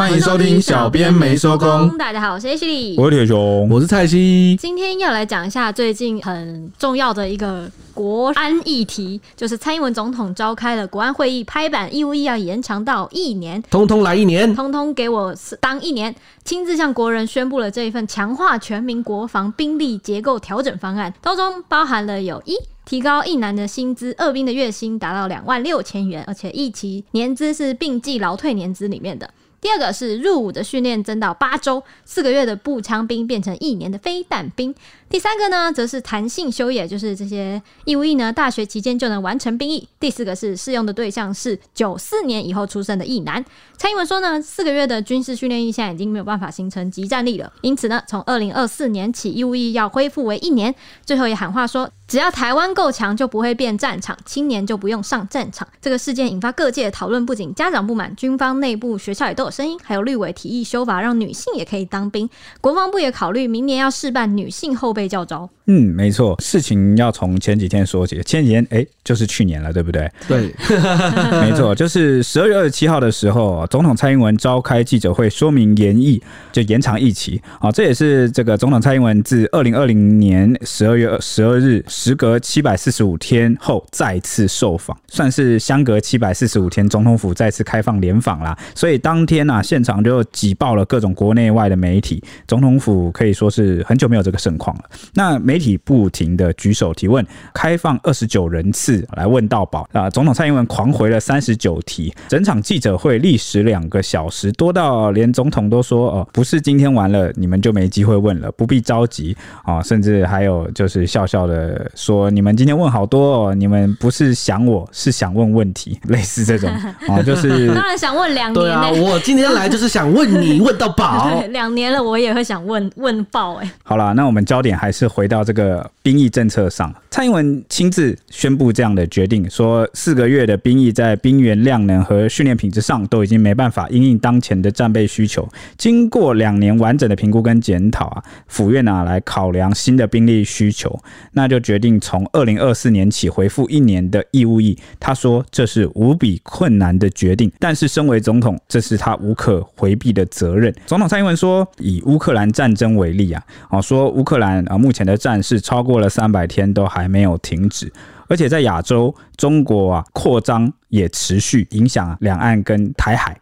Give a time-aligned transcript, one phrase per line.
[0.00, 1.94] 欢迎收听小编没收工。
[1.98, 4.56] 大家好，我是 H 李，我是铁雄，我是蔡西。
[4.58, 22.54] 今天要来讲一下最近很重要的一个国安议题，就是蔡英文总统召开了国安会议，拍板义务役要延长到一年，通通来一年，通通给我当一年，亲自向国人宣布了这一份强化全民国防兵力结构调整方案，当中包含了有一。
[22.86, 29.30] 提高一男的薪资，二兵的月薪达到两万六千元，而且一期年资是并计劳退年资里面的。
[29.60, 34.74] 第二个是入伍的训练增到八周，四个月的步枪兵变成一年的飞弹兵。
[35.10, 39.88] 第三个呢，则是弹性修役，就是这些义务役呢，大学期间就能完成兵役。
[39.98, 43.44] 第四个是适用的对象是九四年以后出生的役男。
[43.76, 50.72] 蔡英文说呢，四个月的军事训练役现在已经没有办法形成即战力了，因此呢，从二零二四年起，义务役要恢复为一年。
[51.04, 55.66] 最后也喊话说，只要台湾够强，就不会变战场，青年就不用上战场。
[55.82, 62.30] 这个事件引发各界讨论，不仅家长不满，军方内部、学校也都有声音，还有绿委提议修法，让女性也可以当兵。
[62.60, 64.99] 国防部也考虑明年要试办女性后备。
[65.00, 68.20] 被叫走嗯，没错，事情要从前几天说起。
[68.24, 70.10] 前几天，哎，就是去年了，对不对？
[70.26, 70.52] 对，
[71.40, 77.40] 没错，就是十二月二十七号的时候，总统蔡英文召开记者会，说明延役，就延长疫期。
[77.60, 88.58] 啊，这也是这个总统蔡英文自二零二零年十二月十二日，时隔七百四十五天后再次受访，算是相隔七百四十五天，总统府再次开放联访啦。
[88.74, 94.82] 所以当天啊，现场就挤爆了各种国内外的媒体，总统府可以说是很久没有这个盛况了。
[95.14, 100.08] 那媒体不停的举手提问，开放二十九人次来问到宝啊！
[100.10, 116.68] 总统蔡英文狂回了三十九题，整场记者会历时两个小时，多到连总统都说：“哦，不是今天完了，你们就没机会问了，不必着急啊！”甚至还有就是笑笑的说：“你们今天问好多哦，你们不是想我，是想问问题，类似这种
[117.06, 118.54] 啊， 就是当然想问两年。
[118.54, 123.70] 对啊， 我今天来就是想问你问到饱，两年了我也会想问问爆哎。
[123.84, 124.70] 好了，那我们焦点。
[124.80, 135.48] 还是回到这个兵役政策上，蔡英文亲自宣布这样的决定，说四个月的兵役在兵员量能和训练品质上都已经没办法因应当前的战备需求。
[135.76, 140.98] 经过两年完整的评估跟检讨啊，府院啊来考量新的兵力需求，
[141.32, 144.78] 那就决定从二零二四年起恢复一年的义务役。
[144.98, 150.74] 他说这是无比困难的决定，但是身为总统，这是他无可回避的责任。
[150.86, 154.60] 总统蔡英文说，以乌克兰战争为例啊，哦说乌克兰。
[154.70, 157.92] 啊，目前的战事超过过了三百天都还没有停止，
[158.28, 163.36] 而且在亚洲，中国啊扩张也持续影响两岸跟台海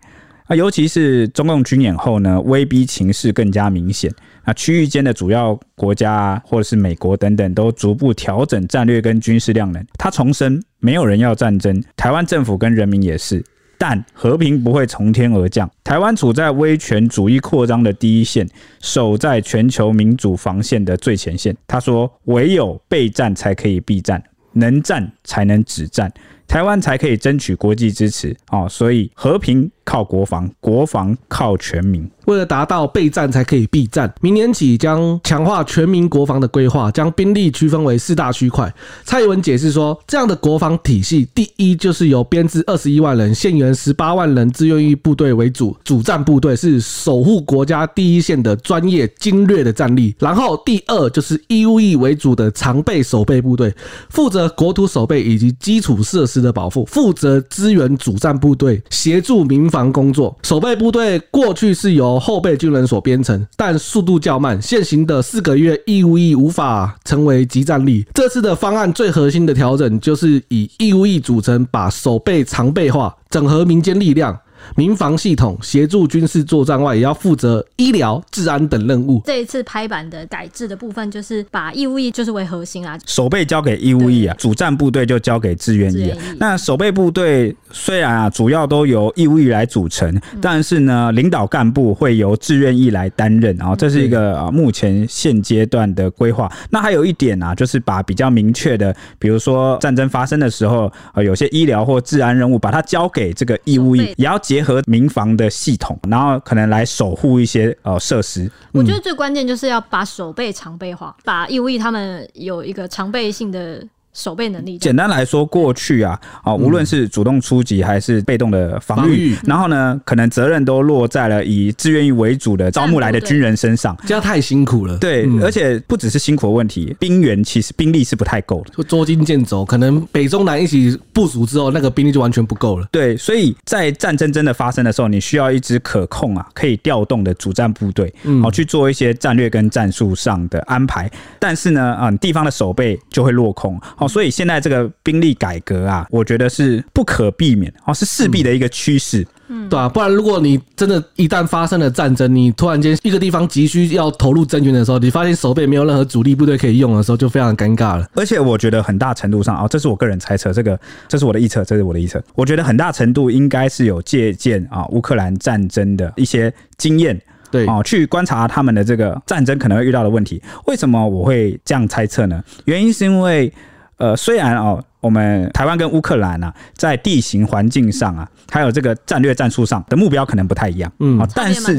[0.47, 4.11] 啊，尤其是中共军演后呢，威逼情势更加明显。
[4.47, 9.87] 那区域间的主要国家啊或者是美国等等，都逐步调整战略跟军事量能。
[9.99, 13.45] 他重申，没有人要战争，台湾政府跟人民也是。
[13.79, 18.47] 但和平不会从天而降，台湾处在威权主义扩张的第一线，
[18.81, 21.57] 守在全球民主防线的最前线。
[21.67, 24.21] 他说：“唯有备战才可以避战，
[24.55, 26.13] 能战才能止战，
[26.49, 32.07] 台湾才可以争取国际支持。”哦，所以和平靠国防，国防靠全民。
[32.27, 38.71] 为了达到备战才可以避战，明年起将强化全民国防的规划，将兵力区分为四大区块。
[39.05, 50.15] 蔡英文解释说，这样的国防体系，第一就是由编制二十一万人、现员十八万人志愿役部队为主，主战部队是守护国家第一线的专业精锐的战力。
[50.19, 53.75] 然后第二就是义务役为主的常备守备部队，
[54.11, 60.35] 负责国土守备以及基础设施的保护，负责支援主战部队，协助民防工作。
[60.43, 64.61] 守备部队过去是由后备军人所编成，但速度较慢。
[64.63, 68.07] 现行的四个月义务役无法成为集战力。
[68.15, 74.39] 这次的方案最核心的调整，就是以义务役组成，把守备常备化，整合民间力量。
[74.77, 79.23] 民防系统协助军事作战外，也要负责医疗、治安等任务。
[79.25, 86.13] 这一次拍板的改制的部分，就是把义务役就是为核心啊，守备交给义务役啊，主战部队就交给志愿役。
[86.39, 93.77] 那守备部队虽然啊，主要都由义务役来组成，但是呢，领导干部会由志愿役来担任啊。
[93.77, 96.51] 这是一个啊，目前现阶段的规划。
[96.71, 104.39] 那还有一点啊，就是把比较明确的，比如说战争发生的时候，呃，有些医疗或治安任务，把它交给这个义务役，也要。
[104.39, 108.51] 结合民防的系统，然后可能来守护一些呃设施。
[108.73, 113.83] 我觉得最关键就是要把守备常备化，把义务役他们有一个常备性的
[114.19, 114.77] 守备能力。
[114.79, 123.97] 简单来说，过去啊，啊，无论是主动出击还是被动的防御，然后呢，可能责任都落在了以志愿役为主的招募来的军人身上。
[124.05, 124.99] 这样太辛苦了。
[124.99, 128.71] 对，嗯而且不只是辛苦的问题，兵员其实兵力是不太够的。
[128.77, 132.89] 就捉襟见肘，可能北中南一起部署之后，那个兵力就完全不够了。
[132.91, 141.11] 对，所以在战争真的发生的时候，你需要一支可控啊，可以调动的主战部队，嗯好去做一些战略跟战术上的安排。
[141.39, 143.79] 但是呢，啊，地方的守备就会落空。
[143.97, 149.27] 好，所以现在这个兵力改革啊，我觉得是不可避免，哦，是势必的一个趋势。
[149.51, 158.07] 嗯对啊，不然如果你真的，一旦发生了战争，你突然间一个地方急需要投入增援的时候，你发现守备没有任何主力部队可以用的时候，就非常尴尬了。
[158.15, 160.79] 而且我觉得很大程度上啊，这是我个人猜测，这个
[161.09, 162.23] 这是我的预测，这是我的预测。
[162.35, 167.19] 我觉得很大程度应该是有借鉴啊乌克兰战争的一些经验。
[167.51, 170.43] 对，哦，去观察他们的这个战争可能会遇到的问题。
[170.67, 172.45] 为什么我会这样猜测呢？
[172.67, 173.51] 原因是因为，
[173.99, 181.79] 呃，虽然哦，我们台湾跟乌克兰啊，在地形环境上啊，还有这个战略战术上的目标可能不太一样，嗯哦，但是。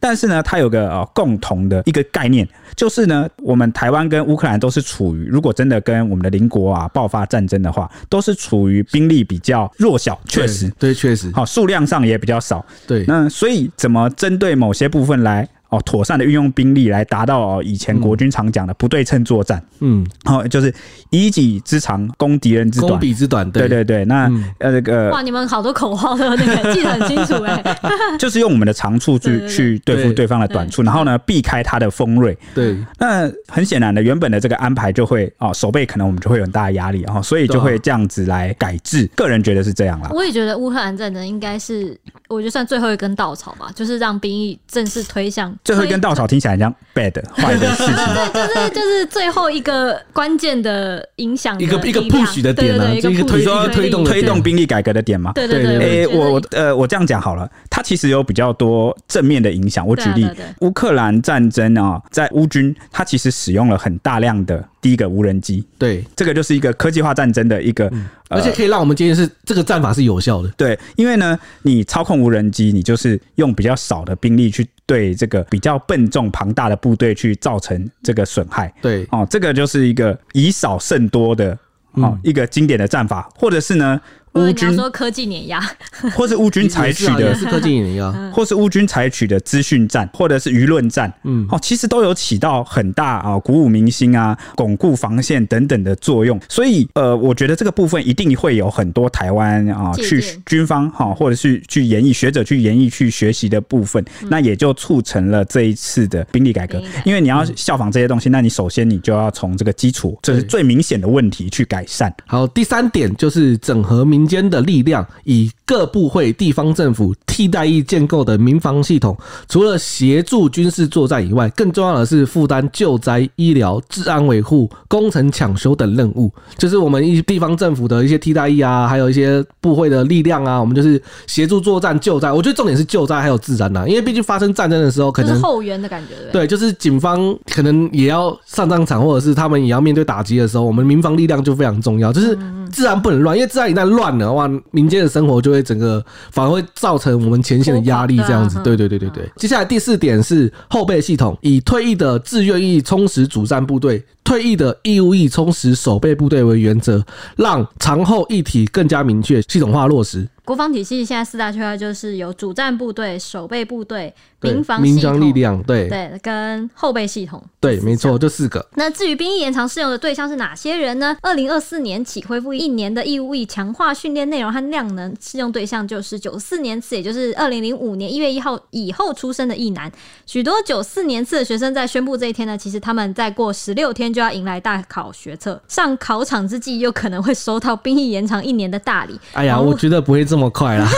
[0.00, 12.64] 但是呢，它有个呃共同的一个概念，就是呢，我们台湾跟乌克兰都是处于，如果真的跟我们的邻国啊爆发战争的话，都是处于兵力比较弱小，确实，对，确实，好，数量上也比较少。
[12.86, 20.72] 对，那所以怎么针对某些部分来哦，妥善的运用兵力来达到哦以前国军常讲的不对称作战，嗯，哦，就是
[21.10, 23.00] 以己之长攻敌人之短攻短。
[23.00, 27.62] 彼之短，对对对，那嗯呃这个哇，你们好多口号都那个记得很清楚哎。
[28.18, 32.36] 就是用我们的长处去去对付对对方的短处，然后呢避开他的锋锐。
[32.54, 39.08] 对，那很显然的，原本的这个安排就会哦，守备可能我们就会有很大的压力，哦，所以就会这样子来改制。
[39.14, 40.10] 个人觉得是这样啦。
[40.12, 41.98] 我也觉得乌克兰战争应该是，
[42.28, 47.94] 我觉得算最后一根稻草吧，就是让兵役正式推向最后一根稻草听起来很像 bad 坏的事情。
[48.32, 55.32] 对，就是就是最后一个关键的影响一个一个 push 的点啊对对对就一个推你说一个推动推动兵力改革的点嘛？
[55.32, 59.86] 对对对对，诶、我我呃，我这样讲好了，它其实有比较多正面的影响。
[59.86, 60.28] 我举例
[60.60, 67.86] 乌克兰战争啊，在乌军，它其实使用了很大量的第一个无人机，对，这个就是一个科技化战争的一个，
[68.28, 70.48] 呃而且可以让我们今天是这个战法是有效的。
[70.50, 78.72] 对，因为呢，你操控无人机，你就是用比较少的兵力去对这个比较笨重庞大的部队去造成这个损害。
[78.80, 81.52] 对，哦，这个就是一个以少胜多的
[81.92, 82.20] 哦、嗯。
[82.22, 84.00] 一个经典的战法，或者是呢，
[84.34, 85.60] 乌军说科技碾压，
[86.14, 96.40] 或是乌军采取的也是科技碾压或是乌军采取的资讯战，或者是舆论战，嗯哦，其实都有起到很大啊鼓舞民心啊、巩固防线等等的作用。
[96.48, 106.86] 所以，呃，我觉得这个部分一定会有很多台湾啊去军方哈，或者是去研议学者去研议去学习的部分，那也就促成了这一次的兵力改革改。
[107.04, 112.12] 因为你要效仿这些东西，那你首先你就要从这个基础，这是最明显的问题去改善。
[112.26, 119.16] 好，第三点就是整合民间的力量，以各部会、地方政府替代役建构的民防系统，
[119.48, 126.32] 除了协助军事作战以外，更重要的是负担救灾、医疗、治安维护、工程抢修等任务。
[126.56, 132.32] 就是我们一地方政府的一些替代役啊，还有一些部会的力量啊，我们就是协助作战、救灾。
[132.32, 136.14] 我觉得重点是救灾还有治安呐、啊，因为毕竟发生战争的时候，可能就是后援的感觉？
[136.32, 142.12] 对，就是警方可能也要上战场，或者是他们也要面对打击的时候，我们民防力量就非常重要。
[142.12, 142.36] 就是
[142.70, 148.60] 治安不能乱，因为治安一旦乱了，哇，民间的生活就会整个反而会造成我们前线的压力，这样子。
[148.64, 149.32] 对啊对对对对对。
[149.36, 154.04] 接下来第四点是后备系统，以退役的志愿役充实主战部队。
[154.28, 157.02] 退役的义务役充实守备部队为原则，
[157.36, 160.28] 让长后一体更加明确、系统化落实。
[160.44, 167.42] 国防体系现在四大区块就是有主战部队、守备部队、对民防系民防力，量，对对，跟后备系统。
[167.60, 168.48] 对，没错，这四项。
[168.48, 168.66] 就四个。
[168.76, 171.14] 那至于兵役延长适用的对象是哪些人呢？
[171.20, 179.92] 二零二四年起恢复一年的义务役强化训练内容和量能，适用对象就是九四年次，也就是二零零五年一月一号以后出生的役男。
[180.24, 189.18] 许多九四年次的学生在宣布这一天呢，其实他们再过十六天就要迎来大考学测，上考场之际，又可能会收到兵役延长一年的大礼。
[189.32, 190.88] 哎呀，我觉得不会这么快啦。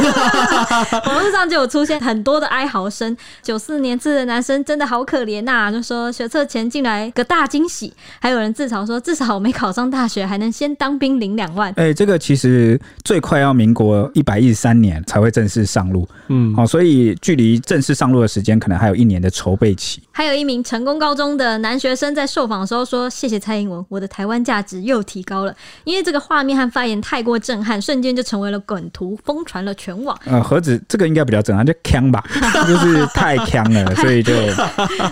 [1.07, 11.73] 网络上就有出现很多的哀嚎声，九四年次的男生真的好可怜呐、就说学测前进来个大惊喜，还有人自嘲说至少没考上大学，还能先当兵领两万。
[11.77, 20.03] 哎、这个其实最快要民国一百一十三年才会正式上路，嗯，好，所以距离正式上路的时间可能还有一年的筹备期。
[20.21, 30.15] 还有一名成功高中的男学生在受访的时候说：“谢谢蔡英文，我的台湾价值又提高了。”因为这个画面和发言太过震撼，瞬间就成为了梗图，疯传了全网。
[30.27, 32.23] 呃，何止这个应该比较震撼，就呛吧，
[32.69, 34.35] 就是太呛了，所以就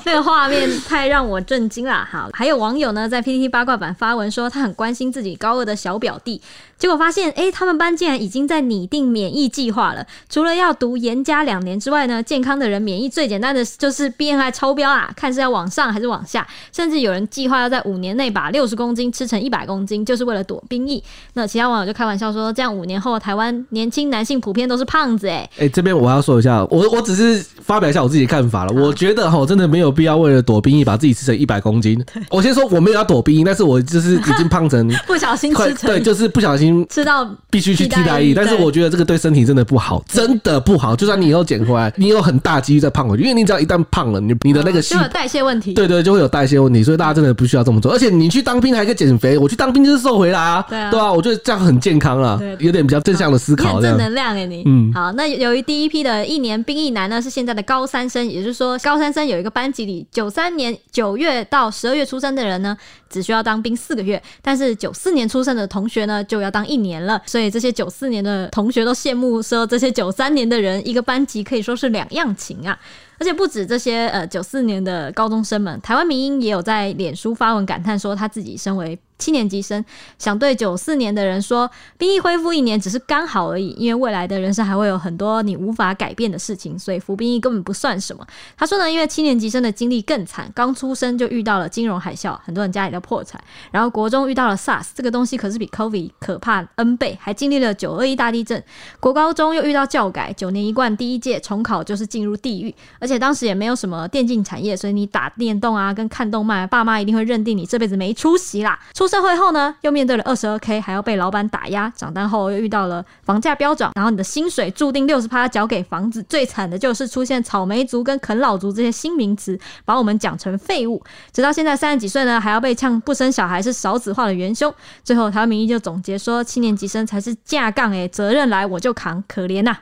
[0.04, 2.04] 那个画面太让我震惊了。
[2.04, 6.42] 好，还有网友呢在 PTT 八卦版发文说，他很关心自己高二的小表弟，
[6.76, 10.06] 结果发现，哎，他们班竟然已经在拟定免疫计划了。
[10.28, 16.46] 除了要读研加两年之外呢，健康的人免疫最简单的就是 B N I 超标啊，看是要往上还是往下。
[16.72, 21.02] 甚至有人计划要在五年内把六十公斤吃成一百公斤，就是为了躲兵役。
[21.34, 25.48] 那其他网友就开玩笑说，这样五年后台湾年轻男性普遍都是胖子哎。
[25.58, 28.72] 哎，这边我要说一下，我我只是发表一下我自己的看法了。
[28.72, 32.02] 我觉得哈，真的没有必要为了躲兵役把自己吃成一百公斤。
[32.30, 38.34] 我先说我没有要躲兵役，但是我就是已经胖成 不小心吃成对，就是不小心吃到必须去替代役。
[38.34, 40.94] 但是我觉得这个对身体真的不好，真的不好。
[40.94, 45.74] 就算你以后减回来，你有很大几率再胖回去，因为你只要一旦胖了，你你的那个就有代谢问题。
[45.74, 47.92] 对对，就会有代谢问题，所以大家真的不需要这么做。
[47.92, 50.64] 而且你去当兵还可以减肥，我去当兵就是瘦回来啊。
[50.68, 54.62] 对啊，对啊，我觉得这样很健康啊，有点比较正向的思考，正能量哎你。
[54.66, 62.76] 嗯，好，那由于第一批的一年兵役男呢是现在的高三生，也就是说高三生有一个班级里九三年九月到十二月出生的人呢，
[63.10, 67.20] 只需要当兵四个月，但是九四年出生的同学呢就要当一年了。
[67.26, 72.78] 所以这些九四年的同学都羡慕说，这些九三年的人一个班级可以说是两样情啊。
[73.18, 79.84] 而且不止这些呃九四年的高中生们，台湾民英也有在脸书发文感叹说，他自己身为七年级生，
[80.18, 88.26] 想对九四年的人说，兵役恢复一年只是刚好而已，因为未来的人生还会有很多你无法改变的事情，所以服兵役根本不算什么。
[88.56, 98.62] 他说呢，因为七年级生的经历更惨，刚出生就遇到了金融海啸，很多人家里都破产，然后国中遇到了 SARS，这个东西可是比 COVID 可怕 N 倍，还经历了九二一大地震，
[99.00, 108.78] 国高中又遇到教改，九年一贯第一届重考就是进入地狱，而且当时也没有什么电竞产业，所以你打电动啊跟看动漫，爸妈一定会认定你这辈子没出息啦。
[108.94, 111.90] 出社会后呢，又面对了二十二 K，还要被老板打压。
[111.96, 116.22] 长大后又遇到了房价飙涨，然后你的薪水注定六十趴交给房子。
[116.28, 121.02] 最惨的就是出现草莓族跟啃老族这些新名词，把我们讲成废物。
[121.32, 124.72] 直到现在三十几岁呢，还要被呛不生小孩是少子化的元凶。
[125.02, 129.80] 最后台湾民意就总结说，七年级生才是架杠诶，责任来我就扛，可怜呐、啊。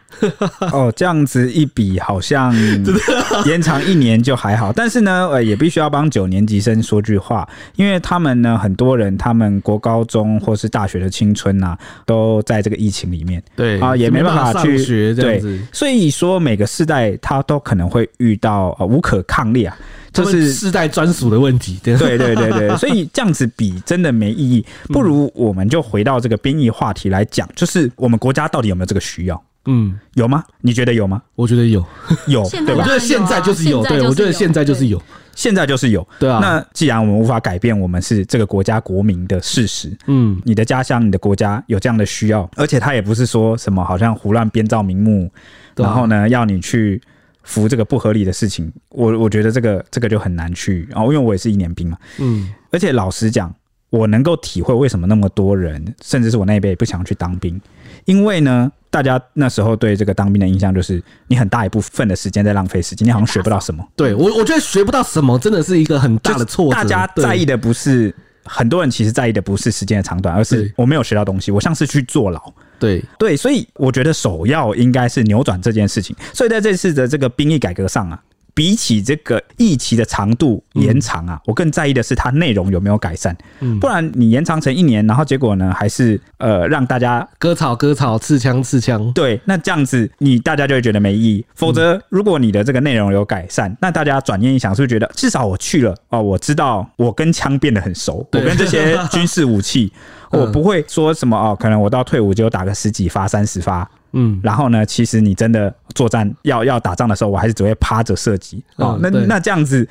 [0.72, 2.54] 哦，这样子一比，好像
[3.46, 4.72] 延长一年就还好。
[4.72, 9.46] 但是呢，呃，也必须要帮九年级生说句话，因为他们呢，很多人他们。
[9.62, 15.58] 国高中或是大学的青春呐、啊，都在这个疫情里面，对啊，也没办法去学这样子。
[15.72, 19.76] 所以说每个世代他都可能会遇到呃无可抗力啊，
[20.12, 21.80] 就是世代专属的问题。
[21.82, 29.42] 对对对对对，所以这样子比真的没意义，不如我们就回到这个兵役话题来讲，就是我们国家到底有没有这个需要？
[29.66, 30.44] 嗯，有吗？
[30.60, 31.20] 你觉得有吗？
[31.34, 31.84] 我觉得有，
[32.28, 32.74] 有， 对吧？
[32.76, 35.02] 我觉得现在就是有，对，我觉得现在就是有。
[35.36, 36.40] 现在就是有，对啊。
[36.40, 45.30] 那既然我们无法改变我们是这个国家国民的事实，嗯，你的家乡、你的国家有这样的需要，而且他也不是说什么好像胡乱编造名目，
[45.76, 47.00] 然后呢要你去
[47.42, 50.88] 服这个不合理的事情，我我觉得这个这个就很难去。
[50.90, 53.54] 然后因为我也是一年兵嘛，嗯，而且老实讲，
[53.90, 57.60] 我能够体会为什么那么多人，甚至是我那一辈不想去当兵，
[58.04, 58.70] 因为呢。
[58.88, 63.86] 大家那时候对这个当兵的印象就是，你很大一部分的时间在浪费时间，你好像学不到什么。
[63.94, 66.72] 对我，我觉得学不到什么真的是一个很大的错。
[66.72, 68.14] 大家在意的不是，
[68.44, 72.40] 很多人其实在意的不是时间的长短，而是我没有学到东西，我像是去坐牢。
[72.78, 76.16] 对对，所以我觉得首要应该是扭转这件事情。
[76.32, 78.22] 所以在这次的这个兵役改革上啊。
[78.56, 83.36] 比起这个疫期的长度延长啊，嗯、我更在意的是它内容有没有改善。
[83.60, 89.12] 嗯，不然你延长成一年，然后结果呢，还是呃让大家割草割草，刺枪刺枪。
[89.12, 91.44] 对，那这样子你大家就会觉得没意义。
[91.54, 99.92] 否则，如果你的这个内容有改善，那大家转念一想，是不是觉得至少我去了哦，我知道我跟枪变得很熟，我跟这些军事武器，
[100.32, 103.86] 我不会说什么哦，可能我到退伍就打个十几发、三十发。
[104.18, 108.98] 嗯，然后呢，其实你真的作战要要打仗的时候，我还是只会趴着射击啊。
[109.02, 109.86] 那那这样子，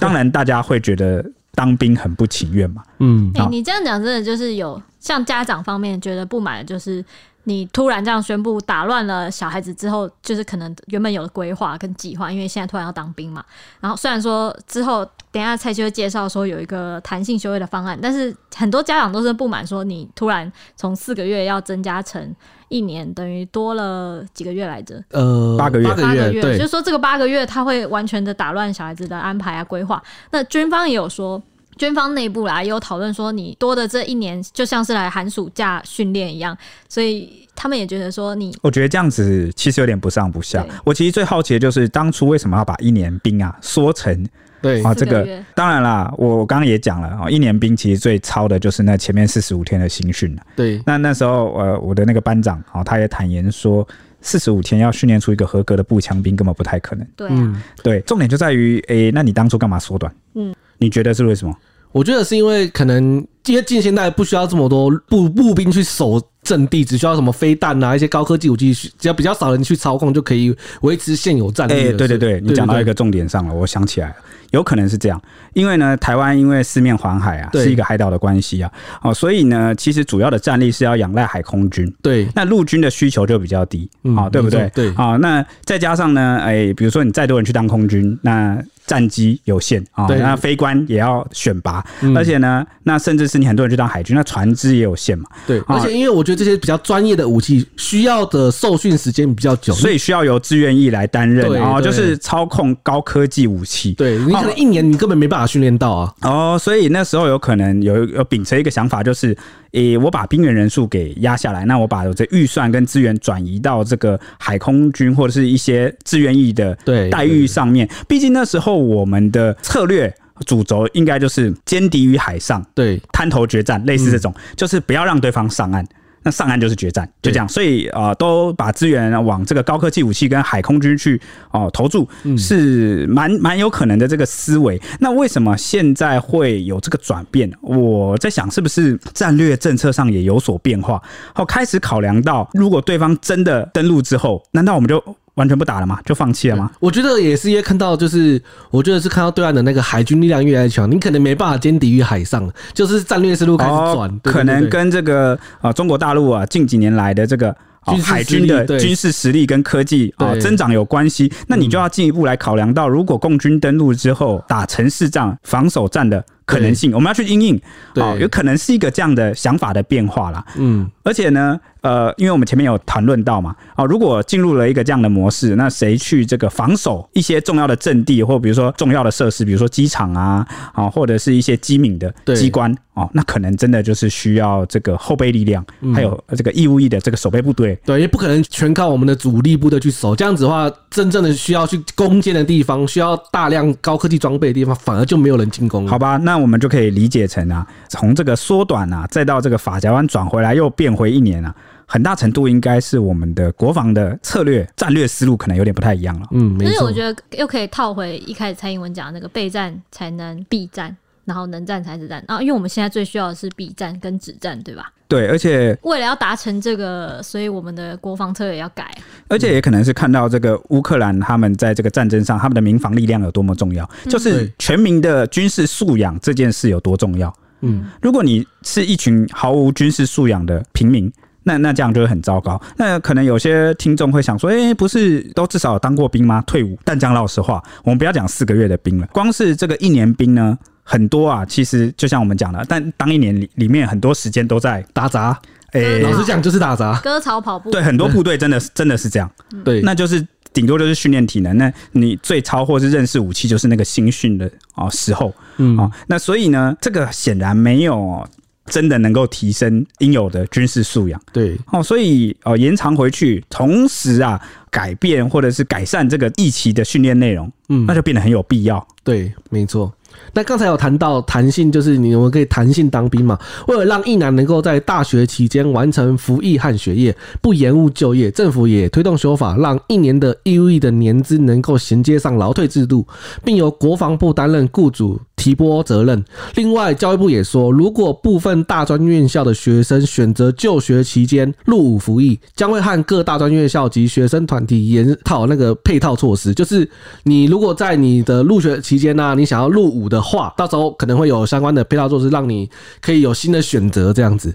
[0.00, 2.82] 当然大家会觉得当兵很不情愿嘛。
[2.98, 7.04] 嗯，哎，你这样讲真的就是有像家长方面觉得不满，就是
[7.44, 13.44] 你突然这样宣布打乱了小孩子之后，就是可能原本有的规划跟计划，因为现在突然要当兵嘛。
[13.80, 22.34] 然后虽然说之后等一下蔡就会介绍说有一个弹性休业的方案，但是很多家长都是不满，说你突然从四个月要增加成。
[22.68, 25.02] 一年等于多了几个月来着？
[25.10, 30.02] 呃，八个月，八个月，对，就是说这个八个月他会完全的打乱小孩子的安排啊规划。
[30.30, 31.42] 那军方也有说，
[31.76, 36.56] 军方内部啦也有讨论说，你多的这一年就像是来寒暑假训练一样，
[36.88, 40.64] 所以他们也觉得说你，我觉得这样子其实有点不上不下。
[40.84, 44.26] 我其实最好奇的就是当初为什么要把一年兵啊缩成
[44.60, 50.42] 对啊，这个当然啦，我刚刚也讲了啊，一年兵其实最操的就是那前面四十五天的新训了。
[50.56, 53.86] 对，那那时候呃，我的那个班长啊，他也坦言说，
[54.20, 57.06] 四十五天要训练出一个合格的步枪兵根本不太可能。
[57.16, 60.12] 对啊，嗯，对，重点就在于，诶，那你当初干嘛缩短？
[60.34, 61.54] 嗯，你觉得是为什么？
[61.90, 71.74] 我觉得是因为可能因为近现代不需要这么多步步兵去守阵地，只需要什么飞弹啊一些高科技武器，只要比较少人去操控就可以维持现有战力。
[71.74, 74.14] 哎，对对对，你讲到一个重点上了，我想起来了。
[74.52, 81.86] 有可能是这样，因为呢，台湾因为四面环海啊，是一个海岛的关系啊，哦，所以呢，其实主要的战力是要仰赖海空军。
[82.00, 83.86] 对，那陆军的需求就比较低，
[84.16, 84.70] 啊、嗯，对不对？
[84.74, 88.56] 对，啊，那再加上呢，哎，比如说你再多人去当空军，那
[88.88, 95.28] 战机有限啊，那飞官也要选拔，嗯、而且呢，那甚至是你很多人去当海军，那船只也有限嘛。
[95.46, 103.92] 对，而且因为我觉得这些比较专业的武器需要的受训时间比较久，所以需要由志愿役来担任啊，就是操控高科技武器。
[103.92, 106.14] 对，你可能一年你根本没办法训练到啊。
[106.22, 109.36] 哦，所以那时候有可能有有秉持一个想法，就是，
[109.72, 116.76] 诶、欸，我把兵员人数给压下来，那我把我的预算跟资源转移到这个海空军或者是一些志愿役的
[117.10, 117.88] 待遇上面。
[118.06, 120.12] 毕竟那时候我们的策略
[120.46, 125.84] 主轴应该就是歼敌于海上，对，滩头决战，类似这种，嗯、就是不要让对方上岸。
[126.22, 131.20] 那上岸就是决战，就这样，所以呃，都把资源往这个高科技武器跟海空军去
[131.50, 134.80] 哦、呃、投注，是蛮蛮有可能的这个思维。
[135.00, 137.50] 那为什么现在会有这个转变？
[137.60, 141.00] 我在想，是不是战略政策上也有所变化？
[141.34, 145.02] 好，开始考量到，如果对方真的登陆之后，难道我们就？
[145.38, 145.98] 完全不打了嘛？
[146.04, 146.70] 就放弃了吗？
[146.80, 148.40] 我觉得也是，因为看到就是，
[148.70, 157.54] 我觉得是看到对岸的那个海军力量越来越强，你可能没办法歼敌于海上，就是战略思路开始转、哦，可能跟这个啊中国大陆啊近几年来的这个
[158.02, 161.32] 海军的军事实力跟科技啊增长有关系。
[161.46, 167.60] 那你就要进一步来考量到，如果共军登陆之后打城市战、防守战的可能性，我们要去应应，
[167.94, 170.44] 对，有可能是一个这样的想法的变化啦。
[170.56, 171.58] 嗯，而且呢。
[171.80, 187.78] 呃，因为我们前面有谈论到嘛，啊，如果进入了一个这样的模式，那谁去这个防守一些重要的阵地，或比如说重要的设施，比如说机场啊，啊，或者是一些机敏的机关哦，那可能真的就是需要这个后备力量，还有这个义务役的这个守备部队。
[187.86, 195.86] 对，也不可能全靠我们的主力部队去守，这样子的话，真正的需要去攻坚的地方，需要大量高科技装备的地方，反而就没有人进攻。
[195.86, 201.54] 好吧，那我们就可以理解成啊，从这个缩短啊，再到这个法夹湾转回来，又变回一年啊。
[201.90, 206.26] 很大程度应该是我们的国防的策略战略思路可能有点不太一样了。
[206.32, 206.74] 嗯，没错。
[206.74, 212.42] 所以我觉得又可以套回一开始蔡英文讲的那个备战才能避战，然后能战才是战啊。
[212.42, 214.92] 因为我们现在最需要的是避战跟止战，对吧？
[215.08, 218.94] 对，而且为了要达成这个，所以我们的国防策略要改。
[219.28, 227.34] 而且也可能是看到这个乌克兰他们在这个战争上，他们的民防力量有多么重要，就是全民的军事素养这件事有多重要。
[227.60, 231.12] 嗯，如果你是一群毫无军事素养的平民。
[231.44, 232.60] 那那这样就会很糟糕。
[232.76, 236.44] 那可能有些听众会想说，哎、欸，不是都至少有当过兵吗？
[236.46, 236.78] 退伍。
[236.84, 241.46] 但讲老实话，我们不要讲四个月的兵了，光是这个一年兵呢，很多啊。
[241.46, 245.40] 其实就像我们讲的，但当一年里里面很多时间都在打杂。
[245.72, 247.70] 哎、欸，老实讲就是打杂，割草跑步。
[247.70, 249.30] 对，很多部队真的是真的是这样。
[249.64, 250.26] 对，那就是
[250.58, 251.56] 顶多就是训练体能。
[251.56, 255.32] 那你最超或是认识武器，就是那个新训的啊时候。
[255.58, 258.26] 嗯啊，那所以呢，这个显然没有。
[258.70, 264.38] 真的能够提升应有的军事素养，对哦，所以哦延长回去，同时啊
[264.70, 268.86] 改变或者是改善这个一期的训练内容，嗯，那就变得很有必要。
[269.02, 269.90] 对，没错。
[270.34, 273.38] 那刚才有谈到弹性，就是你们可以弹性当兵嘛？
[273.66, 283.06] 为了让一男能够在大学期间完成服役和学业，不延误就业，政府也推动修法，让一年的义务役的年资能够衔接上劳退制度，
[283.44, 286.22] 并由国防部担任雇主提拨责任。
[286.56, 296.86] 另外，教育部也说，如果部分大专院校的学生选择就学期间入伍服役，将会和各大专院校及学生团体研讨那个配套措施，就是
[297.22, 302.68] 你如果在你的入学期间呢、你想要入伍的话，到时候可能会有相关的配套措施，让你
[303.00, 304.12] 可以有新的选择。
[304.12, 304.52] 这样子，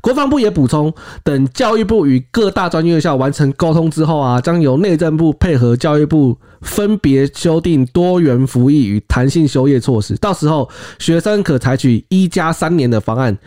[0.00, 0.92] 国防部也补充，
[1.22, 10.16] 等教育部与各大专院校完成沟通之后啊，将由内政部配合教育部分别修订多元服役与弹性休业措施。
[10.16, 13.38] 到时候，学生可采取一加三年的方案。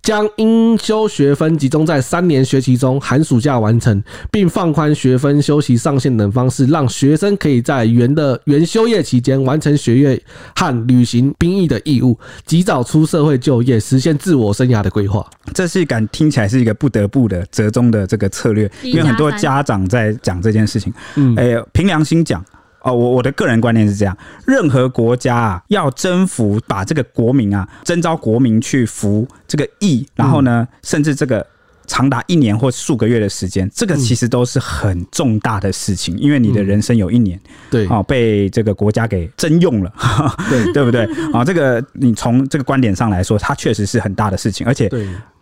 [0.00, 10.22] 将应修学分集中在三年学期中，寒暑假完成，并放宽学分休息上限等方式，让学生可以在原的原休业期间完成学业
[10.54, 15.28] 和履行兵役的义务，及早出社会就业，实现自我生涯的规划。
[15.52, 20.94] 这是感听起来是一个不得不的折中的这个策略，因为很多家长在讲这件事情。
[21.16, 22.42] 嗯，哎，凭良心讲。
[22.88, 31.46] 哦，我我的个人观念是这样：任何国家啊，要征服把这个国民啊征召国民去服这个役，然后呢，甚至这个。
[31.88, 39.92] 长达一年或数个月的时间，这个其实都是很重大的事情，因为你的人生有一年，对，哦，被这个国家给征用了，
[40.48, 41.04] 对对不对？
[41.32, 44.88] 啊，这个你从这个观点上来说，它确实是很大的事情，而且，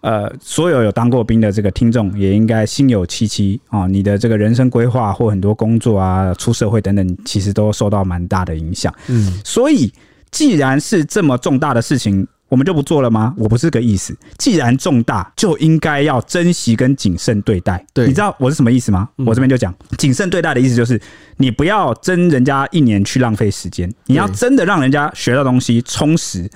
[0.00, 8.94] 呃，所有有当过兵的这个听众也应该心有戚戚啊，你的这个人生规划或很多工作啊，出社会等等，其实都受到蛮大的影响。
[9.08, 9.92] 嗯，所以
[10.30, 12.26] 既然是这么重大的事情。
[12.48, 13.34] 我们就不做了吗？
[13.36, 14.16] 我不是这个意思。
[14.38, 17.84] 既然重大，就应该要珍惜跟谨慎对待。
[17.92, 19.08] 对，你知道我是什么意思吗？
[19.18, 21.00] 嗯、我这边就讲谨慎对待的意思，就是
[21.38, 26.48] 你不要争人家一年去浪费时间，你要真的让人家学到东西充实，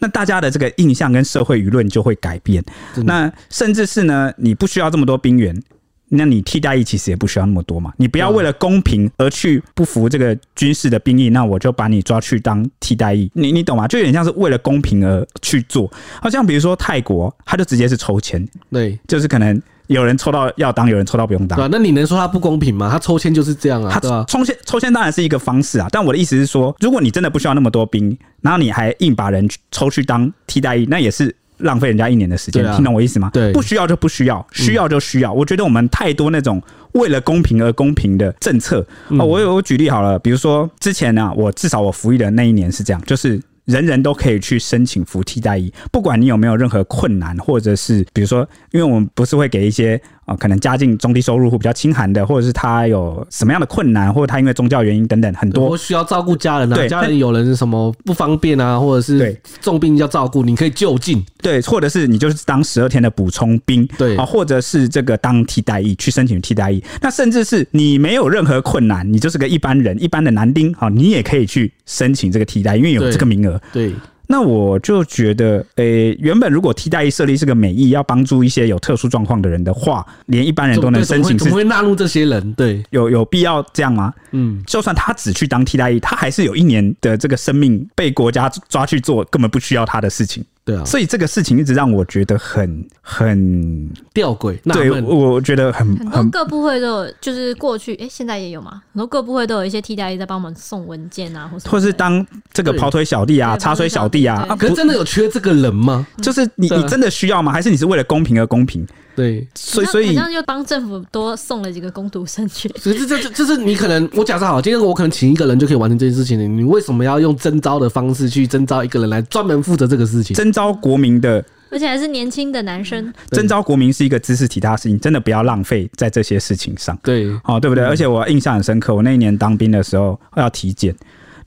[0.00, 2.62] 那大家的这个印象跟社会舆论就会改变。
[3.04, 5.62] 那甚至是呢，你不需要这么多兵员。
[6.10, 13.86] 那你替代役其实也不需要那么多嘛，你不要为了公平而去不服这个军事的兵役，那我就把你抓去当替代役，你你懂吗？
[13.86, 15.90] 就有点像是为了公平而去做。
[16.20, 21.58] 好像比如说泰国，他就直接是抽签，对，就是可能有人抽到要当，有人抽到不用当。
[21.58, 22.88] 对，那你能说他不公平吗？
[22.90, 31.34] 他抽签就是这样啊，他抽签抽签当然是一个方式啊，但我的意思是说，如果你真的不需要那么多兵，然后你还硬把人抽去当替代役，那也是。
[31.58, 33.30] 浪费人家一年的时间，啊，听懂我意思吗？
[33.32, 35.32] 对，不需要就不需要，需要就需要。
[35.32, 38.86] 嗯、我觉得我们太多那种为了公平而公平的政策。
[39.08, 43.40] 嗯、我有我举例好了，比如说之前呢，啊，我至少我服役的那一年是这样，就是。
[43.68, 48.40] 人人都可以去申请服替代役，不管你有没有任何困难，或者是比如说，
[48.70, 73.58] 因为我们不是会给一些啊、呃，可能家境中低收入户比较清寒的，或者是他有什么样的困难，或者他因为宗教原因等等很多，需要照顾家人啊，家人有人什么不方便啊，或者是重病要照顾，你可以就近，对，或者是你就是当十二天的补充兵，对啊，或者是这个当替代役去申请替代役，那甚至是你没有任何困难，你就是个一般人，一般的男丁啊，你也可以去申请这个替代，因为有这个名额。
[73.72, 73.94] 对，
[74.30, 82.52] 那我就觉得，诶、欸，原本如果替代役设立是个美意，要帮助一些有特殊状况的人的话，连一般人都能申请，怎么会纳入这些人？
[82.52, 84.12] 对，有有必要这样吗？
[84.32, 90.44] 嗯，就算他只去当替代役，他还是有一年的这个生命被国家抓去做根本不需要他的事情。
[90.68, 94.58] 对啊，所以这个事情一直让我觉得很很吊诡。
[94.70, 98.82] 对，我觉得很很多各部会都有，就是过去哎、欸，现在也有嘛。
[98.92, 104.44] 很多各部会都有一些替代役在帮我们送文件啊，或是或是当这个跑腿小弟啊、茶水小弟啊。
[104.46, 106.06] 啊，可是真的有缺这个人吗？
[106.20, 107.50] 就是你你真的需要吗？
[107.50, 108.86] 还是你是为了公平而公平？
[109.18, 112.68] 对，所以所以好像又帮政府多送了几个工读生去。
[112.78, 120.36] 所以这这这就是你可能我假设好，今天我可能请一个人就可以完成这件事情，你为什么要用征招的方式去征招一个人来专门负责这个事情？
[120.36, 123.12] 征招国民的，而且还是年轻的男生。
[123.32, 126.96] 征召国民是一个知识体大的事情，真的不要浪费在这些事情上。
[127.02, 127.84] 对，哦，对不对？
[127.84, 130.94] 而且我印象很深刻，我那一年当兵的时候要体检。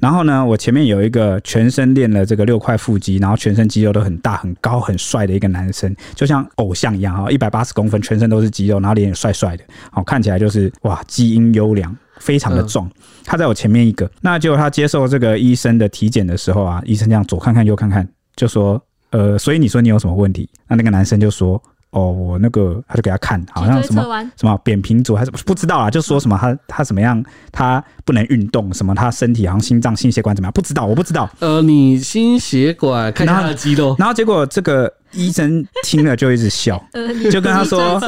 [0.01, 12.89] 然后呢，我前面有一个全身练了这个六块腹肌，然后全身肌肉都很大、很高、很帅的一个男生，就像偶像一样哈，一百八十公分，全身都是肌肉，然后脸也帅帅的，好看起来就是哇，基因优良，非常的壮。
[13.23, 20.49] 他在我前面一个，那结果他接受这个医生的体检的时候啊，医生这样左看看右看看，就说，呃，所以你说你有什么问题？
[20.67, 21.61] 那那个男生就说。
[21.91, 24.01] 哦，我那个他就给他看，好像什么
[24.37, 31.29] 什么扁平足还是不知道啊，就说什么他他怎么样，他不能运动，什么他身体好像心脏心血管怎么样，不知道，我不知道。
[31.39, 36.81] 呃，你心血管看他的肌肉，然后结果这个医生听了就一直笑，
[37.29, 37.99] 就跟他说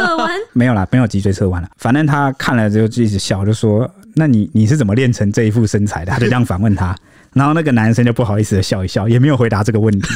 [0.54, 6.12] 没有啦，没有脊椎侧弯了，反正他看了就就一直笑，就说那你你是怎么练成这一副身材的？
[6.14, 6.96] 他就这样反问他，
[7.34, 10.08] 然后那个男生就不好意思的笑一笑，也没有回答这个问题。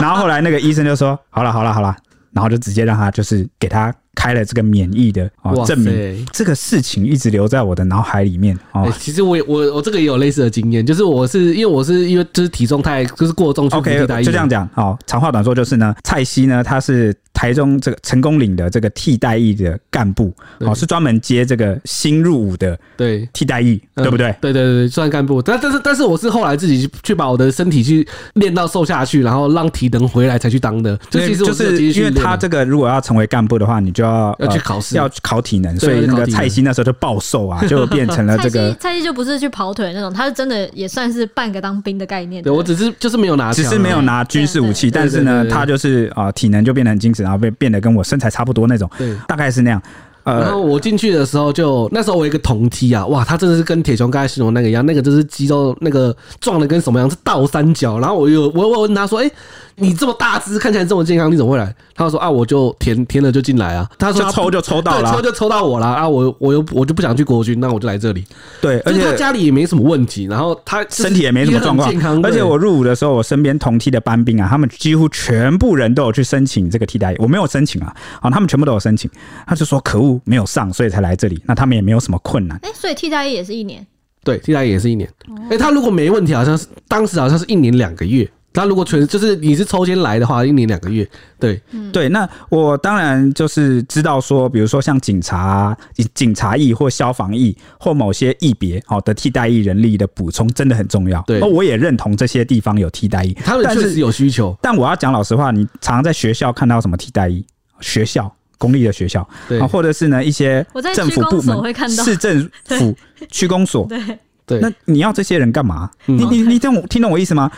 [0.00, 1.94] 然后后来那个医生就说好了好了好了。
[2.34, 8.88] 然后就直接让他就是给他开了这个免疫的啊证明，这个事情一直留在我的脑海里面啊。
[8.98, 14.68] 其实我我我这个也有类似的经验，就是我是因为我是因为就是体重太就是过重，OK 就这样讲。
[14.72, 17.14] 好，长话短说就是呢，蔡西呢他是。
[17.34, 24.32] 台中这个成功岭的这个替代役的干部，哦，是专门接这个新入伍的，对替代役，对不对？
[24.40, 25.42] 对对对，算干部。
[25.42, 30.96] 但但是但是我是后来自己去把我的身体去练到瘦下去，然后让体能回来才去当的。
[31.10, 35.76] 就其实就是因为他这个如果要成为干部的话，你就要要去考试，要考体能。
[35.78, 42.40] 所以那个蔡西那时候就暴瘦啊， 就变成了这个蔡西就不是去跑腿那种，他是真的也算是半个当兵的概念。
[42.40, 48.04] 对我只是就是没有拿，只是没有拿军事武器，但是呢，他就是啊体能就变得很精神，然后变变得跟我。
[48.04, 49.82] 身材差不多那种，对，大概是那样。
[50.24, 57.98] 呃，然后我进去的时候就，就那时候我有一个同梯啊，哇，他真的是跟铁雄刚才形容那个一样，那个就是肌肉那个壮的跟什么样，是倒三角。
[57.98, 59.32] 然后我又我我问他说，哎、欸，
[59.76, 61.74] 你这么大只，看起来这么健康，你怎么会来？
[61.94, 63.88] 他说啊，我就填填了就进来啊。
[63.98, 66.08] 他说他抽就抽到了，抽就抽到我了啊。
[66.08, 68.24] 我我又我就不想去国军，那我就来这里。
[68.60, 72.20] 对，而且他家里也没什么问题，然后他身体也没什么状况，健康。
[72.22, 79.10] 而且我入伍的时候，我身边同梯的班兵啊，他们几乎全部人都有去申请这个替代役，我没有申请啊，啊，他们全部都有申请。
[79.46, 81.42] 他就说可恶，没有上，所以才来这里。
[81.46, 82.58] 那他们也没有什么困难。
[82.62, 83.84] 哎，所以替代役也是一年。
[84.22, 85.08] 对，替代役也是一年。
[85.50, 88.28] 哎，他如果没问题，好像是当时好像是一年两个月。
[88.54, 91.06] 他如果全就是你是抽签来的话，一年两个月，
[91.38, 92.08] 对，嗯、对。
[92.08, 95.76] 那我当然就是知道说，比如说像警察、啊、
[96.14, 101.20] 警察役或消防役或某些役别好的替代役人力的补充真的很重要。
[101.26, 104.56] 对，我也认同这些地方有替代役，他们确实有需求。
[104.62, 107.44] 但我要讲老实话，你常常在学校看到什么替代役？
[107.80, 110.64] 学校公立的学校，对，或者是呢一些
[110.94, 112.96] 政府部门、市政府
[113.28, 114.00] 区公所， 对
[114.46, 114.60] 对。
[114.60, 115.90] 那你要这些人干嘛？
[116.06, 117.50] 嗯、你你你听听懂我意思吗？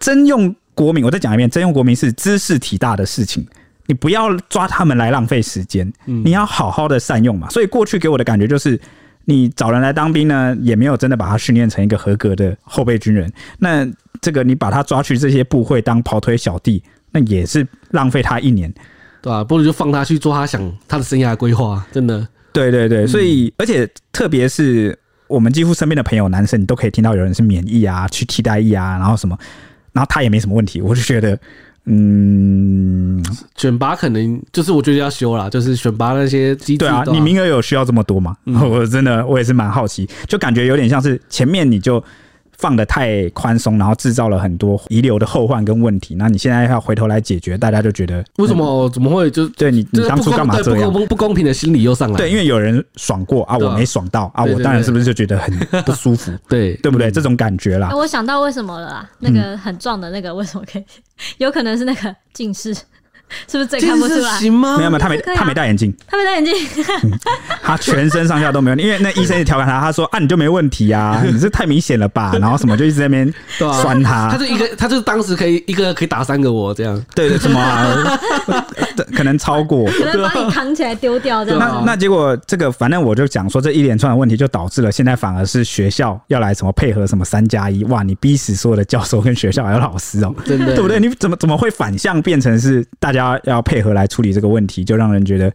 [0.00, 3.46] 征用国民，我再讲一遍，征用国民是知识体大的事情，
[3.86, 7.48] 你不要抓他们来浪费时间，你要好好的善用嘛。
[7.50, 8.80] 所以过去给我的感觉就是，
[9.26, 13.30] 你找人来当兵呢，也没有真的把他训练成一个合格的后备军人。
[13.58, 13.86] 那
[14.22, 16.82] 这个你把他抓去这些部会当跑腿小弟，
[17.12, 18.72] 那也是浪费他一年，
[19.20, 19.44] 对吧？
[19.44, 22.26] 不如就放他去做他想他的生涯规划，真的。
[22.52, 29.38] 对对对，所以而且特别是我们几乎身边的朋友，男生你都可以听到有人是免疫啊，去替代役啊，然后什么。
[29.92, 31.38] 然后他也没什么问题，我就觉得，
[31.84, 33.22] 嗯，
[33.56, 36.78] 选拔可能就是我觉得要修啦，就是选拔那些机制。
[36.78, 38.36] 对啊，你名额有需要这么多吗？
[38.46, 42.02] 嗯、 我真的我也是蛮好奇，就感觉有点像是前面你就。
[42.60, 46.14] 放的太宽松，然后制造了很多遗留的后患跟问题。
[46.16, 50.92] 那你现在要回头来解决，大家就觉得为什么怎么会就对你你当初干嘛这样？
[50.92, 52.16] 不公不公平的心理又上来。
[52.16, 55.52] 对，因为有人爽过啊，我没爽到啊，我当然是不是就觉得很
[55.84, 56.30] 不舒服？
[56.48, 57.10] 对对不对？
[57.10, 57.90] 这种感觉啦。
[57.94, 60.84] 我想到为什么了啦，那个很壮的那个为什么可以？
[61.38, 62.76] 有可能是那个近视。
[63.48, 64.30] 是不是这看不出来？
[64.38, 64.76] 行吗？
[64.78, 66.54] 没有没有，他没他没戴眼镜，他没戴眼镜，
[67.62, 68.76] 他全身上下都没有。
[68.76, 72.32] 因为那医生也调侃他，他说啊，你就没问题啊， 你这太明显了吧？
[72.40, 73.34] 然后什么就一直在那边
[73.82, 74.30] 酸他。
[74.30, 77.00] 他就一个，他就当时可以一个可以打三个我这样。
[77.14, 78.18] 对对，什么？
[79.14, 81.58] 可能超过，可能把你扛起来丢掉这样。
[81.58, 90.98] 那那结果这个，反正我就讲说，这一连串的问题就导致了现在反而是学校要来什么配合什么三加一，哇，你逼死所有的教授跟学校还有老师哦，真的对不对？
[90.98, 93.19] 你怎么怎么会反向变成是大家？
[93.20, 95.54] 要要配合来处理这个问题，就让人觉得、嗯、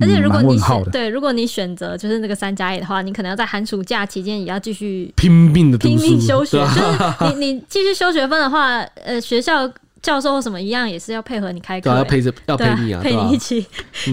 [0.00, 6.58] 而且如果你选对，如果你选择就是那个三加一的话，你可能要在寒暑假期间也要继续拼命的拼命休学。
[6.58, 6.82] 就是
[7.38, 9.70] 你你继续修学分的话，呃，学校
[10.02, 13.64] 教授或什么一样也是要配合你开课，要陪着要陪你啊，陪你一起，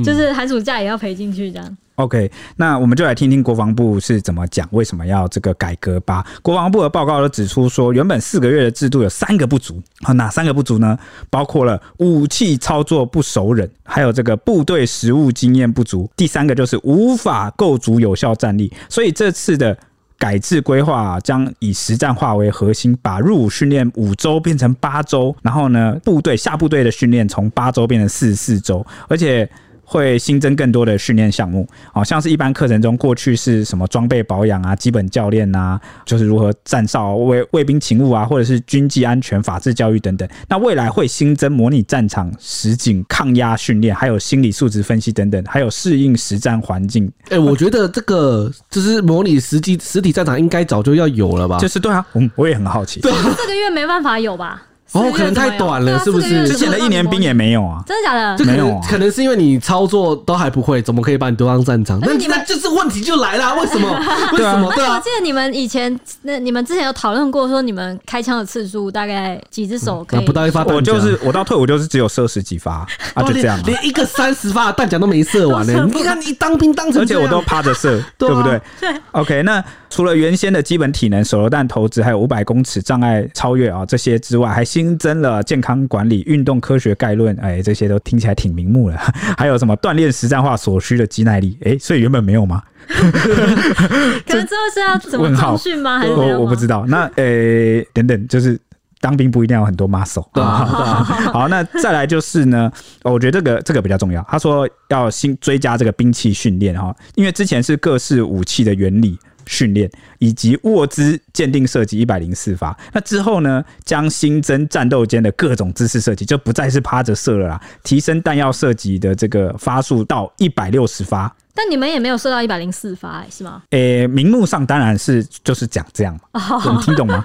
[0.04, 1.78] 就是寒暑假也要陪进去这样。
[1.96, 6.26] OK，那我们就来听听国防部是怎么讲，为什么要这个改革吧。
[6.42, 9.80] 国防部的报告都指出说，原本四个月的制度有三个不足，
[10.16, 10.98] 哪三个不足呢？
[11.30, 18.74] 包括了武器操作不熟稔，还有这个部队实务经验不足，第三个就是无法构筑有效战力。
[18.90, 19.78] 所以这次的
[20.18, 29.48] 改制规划将以实战化为核心，把入伍训练五周变成八周，然后呢，部队下部队的训练从八周变成四十四周，而且。
[29.94, 40.28] 会新增更多的训练项目，好像是一般课程中过去是什么装备保养啊、基本教练啊，就是如何站哨、卫卫兵勤务啊，或者是军纪安全、法治教育等等。
[40.50, 47.06] 那未来会新增模拟战场实景抗压训练，还有心理素质分析等等，还有适应实战环境。
[47.26, 51.60] 哎、欸，我觉得这个就是模拟实际实体战场应该早就要有了吧？
[51.60, 54.64] 就是对啊，嗯，我也很好奇，对，这个月没办法有吧？
[54.94, 56.48] 哦，可能太短了，是不是？
[56.48, 58.38] 之前的一年兵也没有啊，真的假的？
[58.38, 62.00] 就没有，可能是因为你操作都还不会，怎么可以把你丢上战场？
[62.02, 63.90] 那你那就是问题就来了，为什么？
[64.34, 64.72] 为什么？
[64.76, 70.26] 对啊，我记得你们以前那你们之前有讨论过，说你们开枪的次数大概几只手可以？
[70.26, 75.74] 不到一发，我就是我到退伍就是只有射十几发啊，就这样，连一个三十发的弹夹都没射完呢。
[75.94, 78.62] 你看你当兵当成，而且我都趴着射， 对不对？
[78.80, 78.90] 对。
[79.12, 88.98] OK，那除了原先的基本体能、手榴弹投掷，还有五百公尺障碍超越啊这些之外，还新增了健康管理、运动科学概论，哎，这些都听起来挺明目的。
[89.38, 91.58] 还有什么锻炼实战化所需的肌耐力？
[91.64, 92.62] 哎，所以原本没有吗？
[92.88, 96.00] 可能之后是要怎么重训吗？
[96.00, 96.86] 还是我我不知道。
[96.88, 98.60] 那诶，等等，就是
[99.00, 100.26] 当兵不一定要有很多 muscle。
[100.34, 100.66] 对啊，
[101.32, 102.72] 好，那再来就是呢，
[103.04, 104.26] 我觉得这个这个比较重要。
[104.30, 109.18] 他说要新追加这个兵器训练哈，因为之前是各式武器的原理。
[109.46, 112.78] 训练，以及卧姿鉴定射击一百零四发。
[112.92, 121.34] 那之后呢，将新增战斗间的各种姿势射击，就不再是趴着射了啦，提升弹药射击的这个发数到一百六十发。
[121.56, 123.62] 但你们也没有射到一百零四发、欸，是吗？
[123.70, 127.24] 诶、欸，名目上当然是就是讲这样嘛，你听懂吗？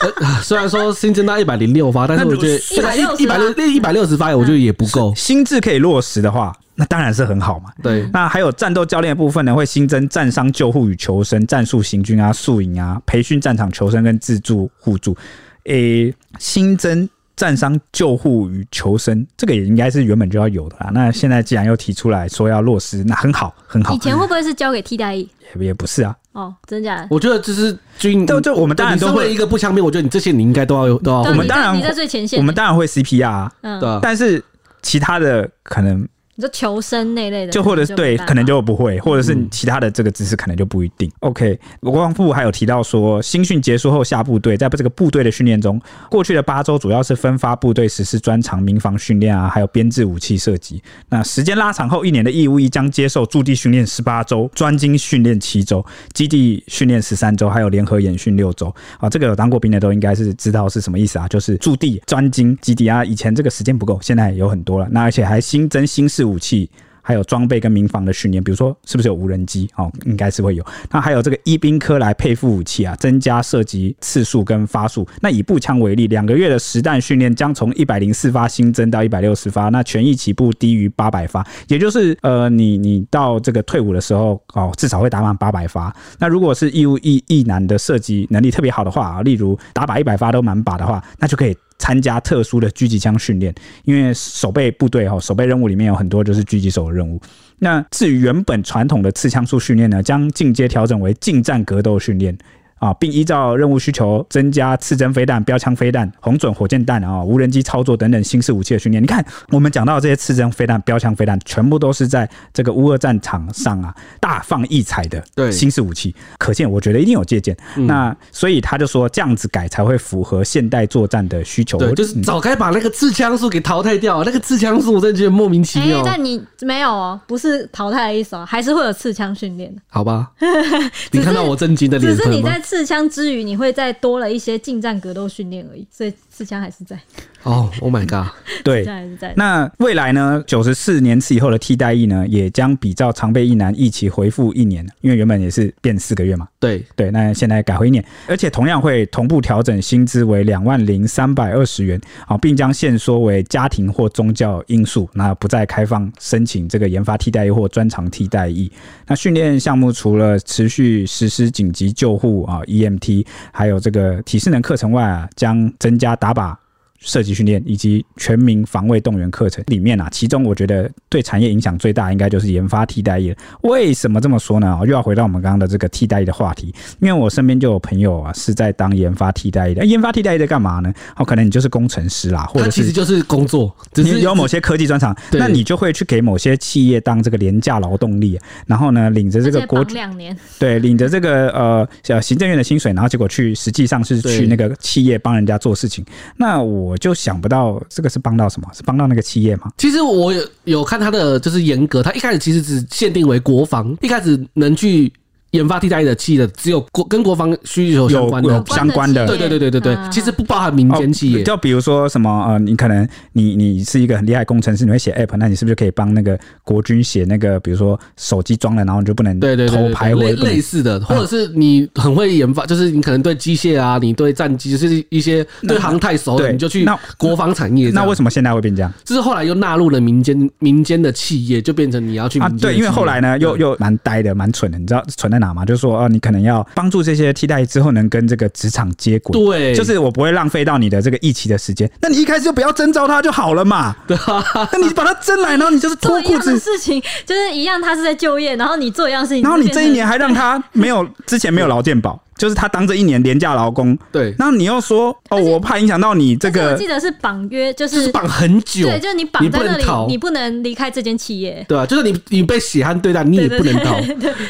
[0.00, 5.14] 呃，虽然说新增到一百零六发，但是我觉得一百一一百六一百六十发，我觉得也不够。
[5.14, 7.70] 心智可以落实的话，那当然是很好嘛。
[7.82, 15.16] 对，那还有战斗教练部分呢，会新增战伤救护与求生、战术行军啊、宿营啊、培训战场求生跟自助互助。
[15.64, 17.08] 诶、欸，新增。
[17.38, 20.90] 战伤救护与求生，这个也应该是原本就要有的啦。
[20.92, 23.94] 那现在既然又提出来说要落实，那很好，很好。
[23.94, 25.30] 以前会不会是交给替代役？
[25.54, 26.12] 也也不是啊。
[26.32, 27.06] 哦，真假的？
[27.08, 31.20] 我觉得这是军，就就我们当然都会一个步枪兵，我觉得你这些你应该都要有，都要。
[31.20, 33.52] 我们当然你在最前线，我们当然会 CPR 啊。
[33.60, 33.98] 嗯，对。
[34.02, 34.42] 但是
[34.82, 36.08] 其他的可能。
[36.38, 41.08] 你说求生那类的，就或者是对，可能就不会，或者是其他的这个知识可能就不一定。
[41.08, 50.80] 嗯、OK，国防部还有提到说，新训结束后下部队，在这个部队的训练中，过去的八周主要是分发部队实施专长民防训练啊，还有编制武器射击。
[51.08, 58.72] 那时间拉长后，一年的义务役将接受驻地训练十八周，专精训练七周，基地训练十三周，还有联合演训六周。
[58.98, 63.04] 啊，这个有当过兵的都应该是知道是什么意思啊，就是驻地专精基地啊。
[63.04, 64.86] 以前这个时间不够，现在有很多了。
[64.92, 66.70] 那而且还新增新式武器。
[67.00, 69.66] 还有装备跟民防的训练，比如说是不是有无人机？
[69.76, 70.62] 哦，应该是会有。
[70.90, 75.08] 那还有这个医兵科来配副武器啊，增加射击次数跟发数。
[75.22, 79.70] 那以步枪为例，两个月的实弹训练将从一百零四发新增到一百六十发。
[79.70, 85.90] 那权益起步低于八百发，也就是呃，你你到这个退伍的时候哦，至少会打满八百发。
[86.18, 91.56] 那如果是义务役役男的射击能力特别好的话啊，例如打靶一百发都满靶的话，那就可以。
[91.78, 97.20] 参加特殊的狙击枪训练，因为守备部队哈，守备任务里面有很多就是狙击手的任务。
[97.58, 102.36] 那至于原本传统的刺枪术训练呢，将进阶调整为近战格斗训练。
[102.78, 109.02] 啊，并依照任务需求增加刺针飞弹、标枪飞弹、红准火箭弹啊、无人机操作等等新式武器的训练。
[109.02, 116.14] 你看，我们讲到这些刺针飞弹、标枪飞弹，全部都是在这个乌俄战场上啊大放异彩的新式武器。
[116.38, 117.56] 可见，我觉得一定有借鉴。
[117.76, 121.78] 嗯、那所以他就说，这样子改才会符合现代作战的需求。
[121.78, 124.22] 对，就是早该把那个刺枪术给淘汰掉。
[124.24, 125.98] 那个刺枪术，我真的觉得莫名其妙。
[125.98, 129.74] 欸、但你没有哦，不是淘汰的意思哦，还是会有刺枪训练。
[129.88, 130.30] 好吧，
[131.12, 132.30] 你看到我震惊的脸色吗？
[132.30, 136.94] 只是你在刺枪之余，你会再多了一些近战格斗训练而已，所以刺枪还是在。
[137.42, 138.32] 哦、oh，Oh my god！
[138.62, 138.86] 对，
[139.34, 140.42] 那未来呢？
[140.46, 146.46] 九十四年次以后的替代役呢，也将比照常备役男一起回复一年，因为原本也是变四个月嘛。
[146.60, 158.70] 对对，那现在改回一年，而且同样会同步调整薪资为两万零三百二十元啊，并将限缩为家庭或宗教因素，那不再开放申请这个研发替代役或专长替代役。
[159.06, 166.60] 那训练项目除了持续实施紧急救护啊 （EMT） 还有这个体适能课程外啊，将增加打打吧
[167.00, 173.36] 射击训练以及全民防卫动员课程里面啊，其中我觉得对产业影响最大，应该就是研发替代业。
[173.62, 174.76] 为什么这么说呢？
[174.80, 179.86] 又要回到我们刚刚的这个替代业的话题，因为我身边就有朋友啊是在当研发替代业的。
[179.86, 180.92] 研发替代业在干嘛呢？
[181.16, 196.04] 哦，可能你就是工程师啦，或者是其实就是工作，只是有某些科技专长，那你就会去给某些企业当这个廉价劳动力，然后呢，领着这个国两年，对，领着这个呃行政院的薪水，然后结果去实际上是去那个企业帮人家做事情。
[196.36, 196.87] 那我。
[196.88, 198.68] 我就想不到这个是帮到什么？
[198.72, 199.70] 是帮到那个企业吗？
[199.76, 205.12] 其实我有有看他的就是严格，他一开始其实只限定为国防，一开始能去。
[205.52, 211.42] 研发替代的企业的只有国跟国防需求相关的有相关的，对对对对对对，其实不包含民间企业。
[211.42, 227.90] 就比如说什么呃，你可能你你是一个很厉害工程师，你会写 app，那你是不是就可以帮那个国军写那个，比如说手机装了，然后你就不能对对偷拍或类似的，或者是你很会研发，就是你可能对机械啊，你对战机就是一些对航太熟的，你就去国防产业。
[227.90, 228.92] 那为什么现在会变这样？
[229.04, 235.64] 就是后来又纳入了民间民间的企业，就变成你要去啊，对，因为后来呢又又蛮呆的，蛮蠢的，你知道蠢在哪嘛？
[235.64, 241.90] 就是说啊，你可能要帮助这些替代之后能跟这个职场接轨，对，就是我不会浪费到你的这个疫期的时间。
[242.00, 244.44] 那你一开始就不要征召他就好了嘛，对啊。
[244.72, 252.20] 那你把他征来，然后你就是脱裤子事情，就是一样，他是在就业，然后你做一样事情，然后你这一年还让他没有 之前没有劳健保。
[252.38, 264.00] 就是他当这一年廉价劳工，对，那你又说哦，我怕影响到你这个，我记得是绑约，就是绑很久，对，就是你绑在那里，你不能离开这间企业，对啊，就是你你被血汗对待，你也不能逃，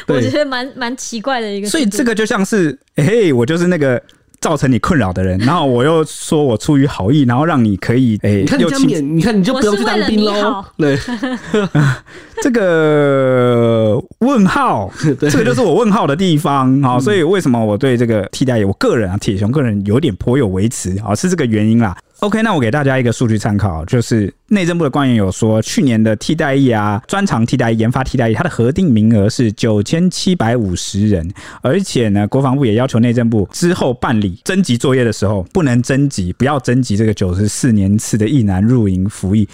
[0.05, 4.01] 对，我觉得蛮蛮奇怪的一个，所以这个就像是，嘿，我就是那个
[4.39, 10.63] 造成你困扰的人，然后我又说我出于好意，然后让你可以诶，你看你这样免，你看你就不用去当兵喽。
[10.77, 10.97] 对，
[12.43, 16.99] 这个问号， 这个就是我问号的地方 啊。
[16.99, 21.95] 所以为什么我对这个替代役，我个人啊，铁雄个人有点颇有微词啊，是这个原因啦。
[22.19, 39.47] OK，那我给大家一个数据参考，就是内政部的官员有说，去年的替代役啊，专长替代役、研发替代役，它的核定名额是九千七百五十人，而且呢，国防部也要求内政部之后办理征集作业的时候，不能征集，不要征集这个九十四年次的役男入营服役，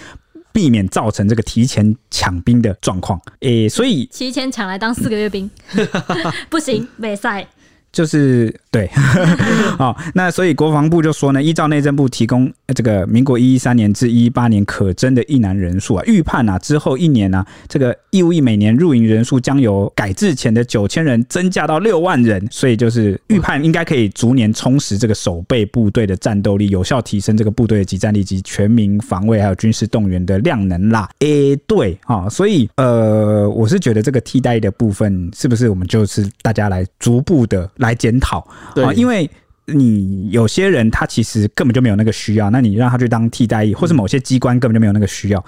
[0.55, 3.19] 避免造成这个提前抢兵的状况。
[3.41, 5.51] 诶、欸，所以提前抢来当四个月兵，
[6.49, 7.45] 不行，没赛。
[7.91, 8.89] 就是对，
[9.79, 31.09] 好，那所以国防部就说呢，依照内政部提供这个民国一一三年至一一八年可征的役男人数啊，预判啊之后一年呢、啊，这个义务役每年入营人数将由改制前的九千人增加到六万人，所以就是预判应该可以逐年充实这个守备部队的战斗力，有效提升这个部队的集战力及全民防卫还有军事动员的量能啦。
[31.19, 37.71] 诶、欸，对啊，所以呃，我是觉得这个替代的部分是不是我们就是大家来逐步的。
[37.77, 39.29] 来检讨对，因为
[39.65, 45.45] 你有些人他其实根本就没有那个需要，那你让他去当替代役，或是某些机关根本就没有那个需要，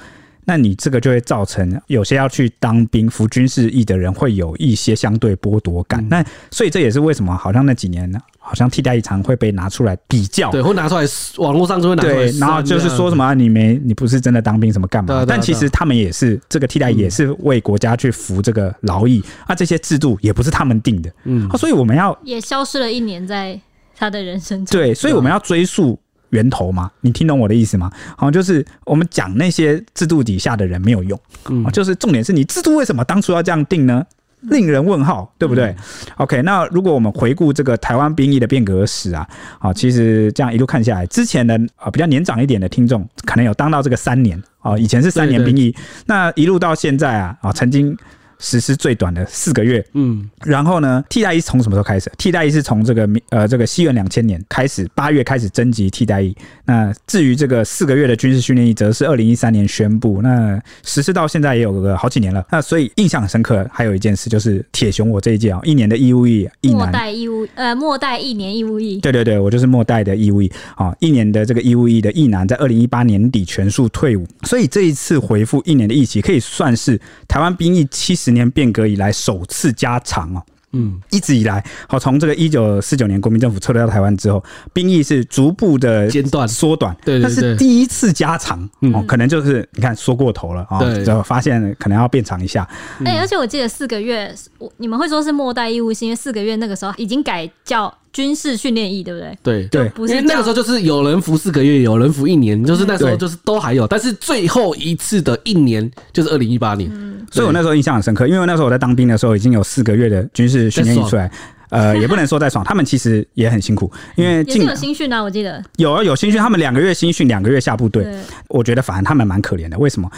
[0.50, 6.02] 那你这个就会造成有些要去当兵服军事役的人会有一些相对剥夺感。
[6.10, 11.04] 那所以这也是为什么好像那几年呢，好像替代役常会被拿出来比较，对，会拿出来
[11.36, 15.26] 网络上就会拿出来，对，然后就是说什么你没你不是真的当兵什么干嘛？
[15.28, 23.60] 但其实他们也是这个替代也是为国家去服这个劳役啊，这些制度也不是他们定的，嗯，所以我们要也消失了一年在
[23.98, 26.00] 他的人生中，对，所以我们要追溯
[26.30, 27.92] 源头嘛，你听懂我的意思吗？
[28.18, 31.20] 好，就是我们讲那些制度底下的人没有用，
[31.50, 34.06] 嗯，就是重点是你制度为什么当初要这样定呢？
[34.42, 35.76] 令人问号，对不对
[36.18, 45.76] ？OK，那如果我们回顾这个台湾兵役的变革史啊，啊，其实这样一路看下来，之前的啊比较年长一点的听众，可能有当到这个三年啊，以前是三年兵役，
[46.06, 47.98] 那一路到现在啊，啊，曾经。
[48.40, 52.12] 实施最短的四个月，嗯，然后呢，替代役从什么时候开始？
[52.18, 56.36] 替代役是从这个呃这个西元两千年开始，八月开始征集替代役。
[56.66, 60.22] 那至于这个四个月的军事训练役，则是二零一三年宣布。
[60.22, 62.46] 那实施到现在也有个好几年了。
[62.52, 69.00] 那所以印象很深刻，还有一件事就是铁雄我这一届啊，一年的义务役，末代义务呃末代一年义务役。
[69.00, 74.28] 对对对，我就是末代的义务役啊，一年的这个义务役的役男在二零一八年底全数退伍。
[74.44, 78.27] 所以这一次回复一年的役期，可以算是台湾兵役七十。
[78.28, 86.46] 十年变革以来首次加长哦，嗯，一直以来，好，从这个一九四九年国民政府撤退到台湾之后，兵役是逐步的间断。
[86.46, 92.68] 缩短，对，但是第一次加长哦，可能就是你看缩过头了啊，就发现可能要变长一下。
[93.06, 97.94] 哎，而且我记得四个月，我你们会说是末代义务是因为四个月那个时候已经改叫。
[98.18, 99.38] 军事训练役对不对？
[99.44, 99.68] 对。
[99.68, 106.90] 对，因为那个时候就是有人服四个月，有人服一年，就是那时候就是都还有，但是最后一次的一年就是二零一八年，
[107.32, 111.30] 所以我那时候印象很深刻，因为那时候我在当兵的时候已经有四个月的军事训练役出来，
[111.70, 115.64] 呃，也不能说在爽，他们其实也很辛苦，因为也是有新训啊，我记得。
[115.76, 118.04] 有啊有新训，他们两个月新训，两个月下部队，
[118.48, 120.10] 我觉得反而他们蛮可怜的，为什么？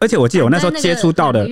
[0.00, 1.48] 而且我记得我那时候接触到的，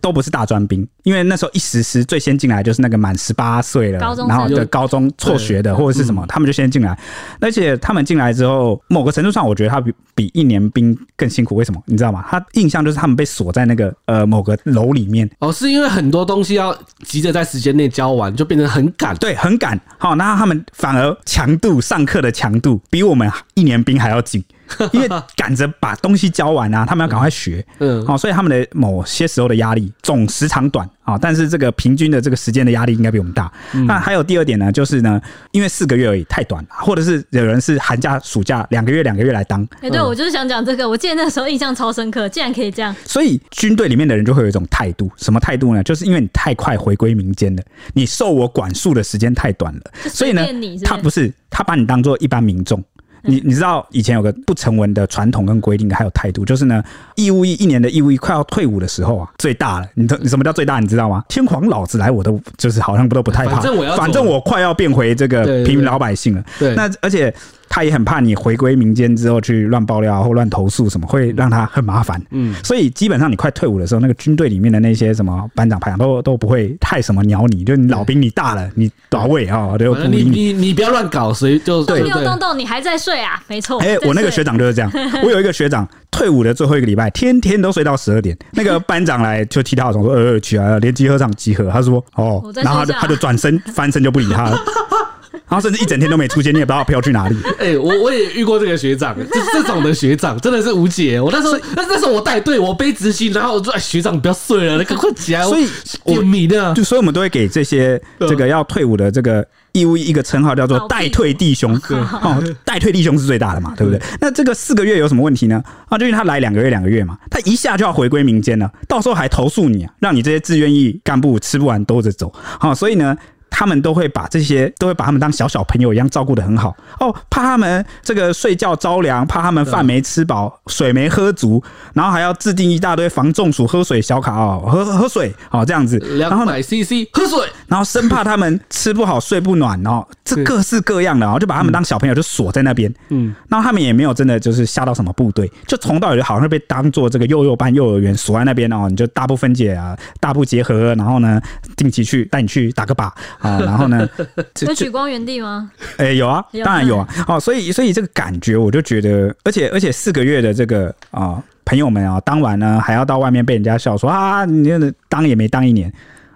[0.00, 3.98] 都不是大专兵，因为那时候一实施最先进来就是那个满十八岁了，
[4.28, 6.98] 然后的高中辍学的或者是什么，他们就先进来。
[7.40, 11.54] 而且他们进来之后，某个程度上，我觉得他比比一年兵更辛苦。
[11.54, 11.82] 为什么？
[11.86, 12.24] 你知道吗？
[12.28, 15.28] 他印象就是他们被锁在那个呃某个楼里面。
[15.40, 19.14] 哦，是因为很多东西要急着在时间内交完，就变得很赶。
[19.16, 19.78] 对，很赶。
[19.98, 24.42] 好，那他们反而强度上课的强度比我们一年兵还要紧。
[24.92, 33.50] 因为赶着把东西教完啊，他们要赶快学，嗯，好，所以他们的某些时候的压力总时长短啊，但是这个平均的这个时间的压力应该比我们大。
[33.86, 35.20] 那还有第二点呢，就是呢，
[35.52, 39.66] 因为四个月而已太短，或者是有人是寒假暑假两个月两个月来当。
[39.80, 42.94] 哎，对，我就是想讲这个，我记得那时候印象超深刻，竟然可以这样。
[43.04, 45.82] 所以军队里面的人就会有一种态度，什么态度呢？
[45.82, 47.62] 就是因为你太快回归民间了，
[47.94, 50.46] 你受我管束的时间太短了，所以呢，
[50.84, 52.82] 他不是他把你当做一般民众。
[53.22, 56.82] 你你知道以前有个不成文的传统跟规定，还有态度，就是呢，
[57.16, 59.86] 义务役一年的义务役快要退伍的时候啊，最大了。
[59.94, 60.80] 你你什么叫最大？
[60.80, 61.24] 你知道吗？
[61.28, 63.52] 天皇老子来，我都就是好像不都不太怕。
[63.52, 66.44] 反正我要，反正我快要变回这个平民老百姓了。
[66.58, 67.34] 对，那而且。
[67.70, 72.20] 他也很怕你回归民间之后去乱爆料或乱投诉什么，会让他很麻烦。
[72.30, 82.00] 嗯，所以基本上你快退伍的时候，那个军队里面的那些什么班长排长都都不会太什么鸟你，就你老兵你大了，你到位啊，都你你你不要乱搞，所以就对。
[82.10, 83.40] 动动你还在睡啊？
[83.46, 83.80] 没错。
[83.80, 84.90] 哎，我那个学长就是这样。
[85.22, 88.36] 我有一个学长退伍的最后一个礼拜，天天都睡到十二点。
[88.50, 94.58] 那个班长来就替他号说：“呃，起来了，连集合场集合。”他说：“哦。”然后他就他就转身翻身就不理他了。
[95.32, 97.36] 然后甚至一整天都没出现，你也不知道飘去哪里。
[97.58, 101.20] 哎、欸，我我也遇过这个学长，这这种的学长真的是无解。
[101.20, 105.66] 我那时候那那时候我带队，我背执行，然后我说：“哎，学长你不要睡了，你赶快起来。”所以
[106.04, 111.74] 我迷的，就所以我们都会给这些这个要退伍的这个义务一个称号，叫做“代退弟兄”。
[112.22, 114.00] 哦，代退弟兄是最大的嘛，对不对？
[114.20, 115.62] 那这个四个月有什么问题呢？
[115.88, 122.32] 啊，就因为他来两个月，两个月嘛，他一下就要回归民间了，到时候还投诉你啊，让你这些志愿役干部吃不完兜着走。
[122.58, 123.16] 好，所以呢。
[123.50, 126.74] 他们都会把这些，都会把他们当小小朋友一样照顾得很好。
[126.98, 151.40] 哦，怕他们这个睡觉着凉，怕他们饭没吃饱，水没喝足，然后还要制定一大堆防中暑喝水小卡哦，喝喝水哦这样子，然后买 CC 喝水，然后生怕他们吃不好睡不暖哦，这各式各样的，哦就把他们当小朋友就锁在那边，嗯，然后他们也没有真的就是下到什么部队，就从到尾就好像被当做这个幼幼班幼儿园锁在那边哦，你就大部分解啊，大部结合，然后呢
[151.76, 153.10] 定期去带你去打个靶。
[153.40, 154.08] 啊，然后呢？
[154.66, 155.70] 有举光原地吗？
[155.96, 157.08] 哎、欸，有啊，当然有啊。
[157.26, 165.92] 哦，所以所以这个感觉，我就觉得，而且而且四个月的这个啊、呃，朋友们啊，当晚呢还要到外面被人家笑说啊，你那当也没当一年。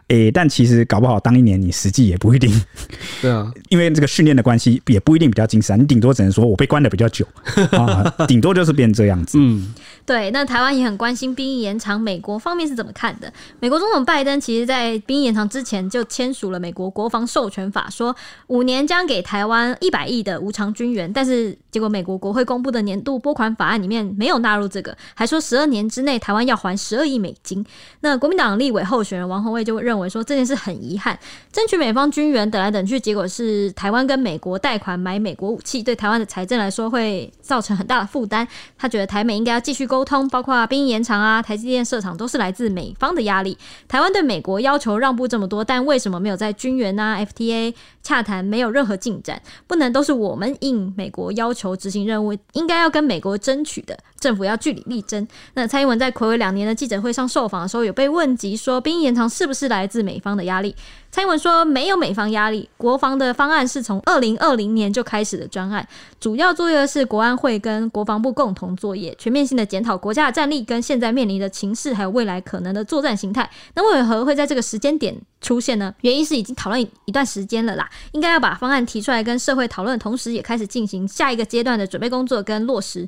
[0.08, 2.52] 诶、欸，但其实搞不好当一年，你实际也不一定。
[3.22, 5.78] 对啊，因为这个训练的关系，也不一定比较精神。
[5.80, 7.26] 你顶多只能说我被关的比较久
[7.72, 9.38] 啊，顶多就是变这样子。
[9.40, 9.74] 嗯，
[10.04, 10.30] 对。
[10.30, 13.32] 那台湾也很关心兵役延长，美国方面是怎么看的？
[13.60, 18.14] 美国总统拜登其实在兵役延长之前就签署了美国国防授权法，说
[18.48, 21.10] 五年将给台湾一百亿的无偿军援。
[21.10, 27.64] 但是结果美国国会公布的年度拨款法案里面没有纳入这个，还说十二年之内台湾要还十二亿美金。
[28.00, 29.93] 那国民党立委候选人王宏卫就认为。
[29.94, 31.16] 认为说这件事很遗憾，
[31.52, 38.46] 争取美方军援等来等去，结果是台湾跟美国贷款买美国武器，对台湾的财政来说会造成很大的负担。
[38.76, 43.56] 他觉得台美应该要继续沟通，包括兵役延长啊、台积电设厂都是来自美方的压力。
[43.86, 47.72] 台湾对美国要求让步这么多，但为什么没有在军援啊、FTA
[48.02, 49.40] 洽谈没有任何进展？
[49.68, 53.96] 不能都是我们应美国要求执行任务，应该要跟美国争取的。
[54.18, 55.26] 政府要据理力争。
[55.52, 60.74] 那蔡英文在睽违两年的记者会上受访的时候，有被问及说兵役延长是不是来来自美方的压力？
[61.10, 65.86] 蔡英文说没有美方压力，国防的方案是从二零二零年就开始的专案，
[66.18, 73.48] 主要作业是国安会跟国防部共同作业，全面性的检讨国家的战力跟现在面临的情势，还有未来可能的作战形态。
[73.74, 75.94] 那为何会在这个时间点出现呢？
[76.00, 83.06] 原因是已经讨论一段时间了啦，应该要把方案提出来跟社会讨论，同时也开始进行下一个阶段的准备工作跟落实。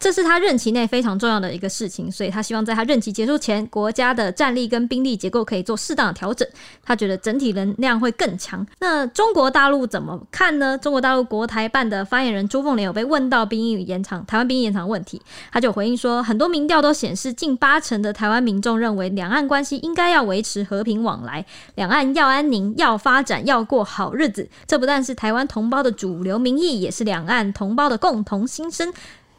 [0.00, 6.46] 这是他任期内非常重要的一个事情，所以他希望在他任期结束前，国家的战力跟兵力结构可以做适当的调整。
[6.84, 8.64] 他觉得整体能量会更强。
[8.78, 10.78] 那中国大陆怎么看呢？
[10.78, 15.20] 中国大陆国台办的发言人朱凤莲有被问到兵役延长、台湾兵役延长问题，
[15.50, 21.44] 他就回应说，很多民调都显示，近八成的台湾民众认为两岸关系应该要维持和平往来，
[21.74, 24.48] 两岸要安宁、要发展、要过好日子。
[24.64, 28.92] 这不但是台湾同胞的主流民意，也是两岸同胞的共同心声。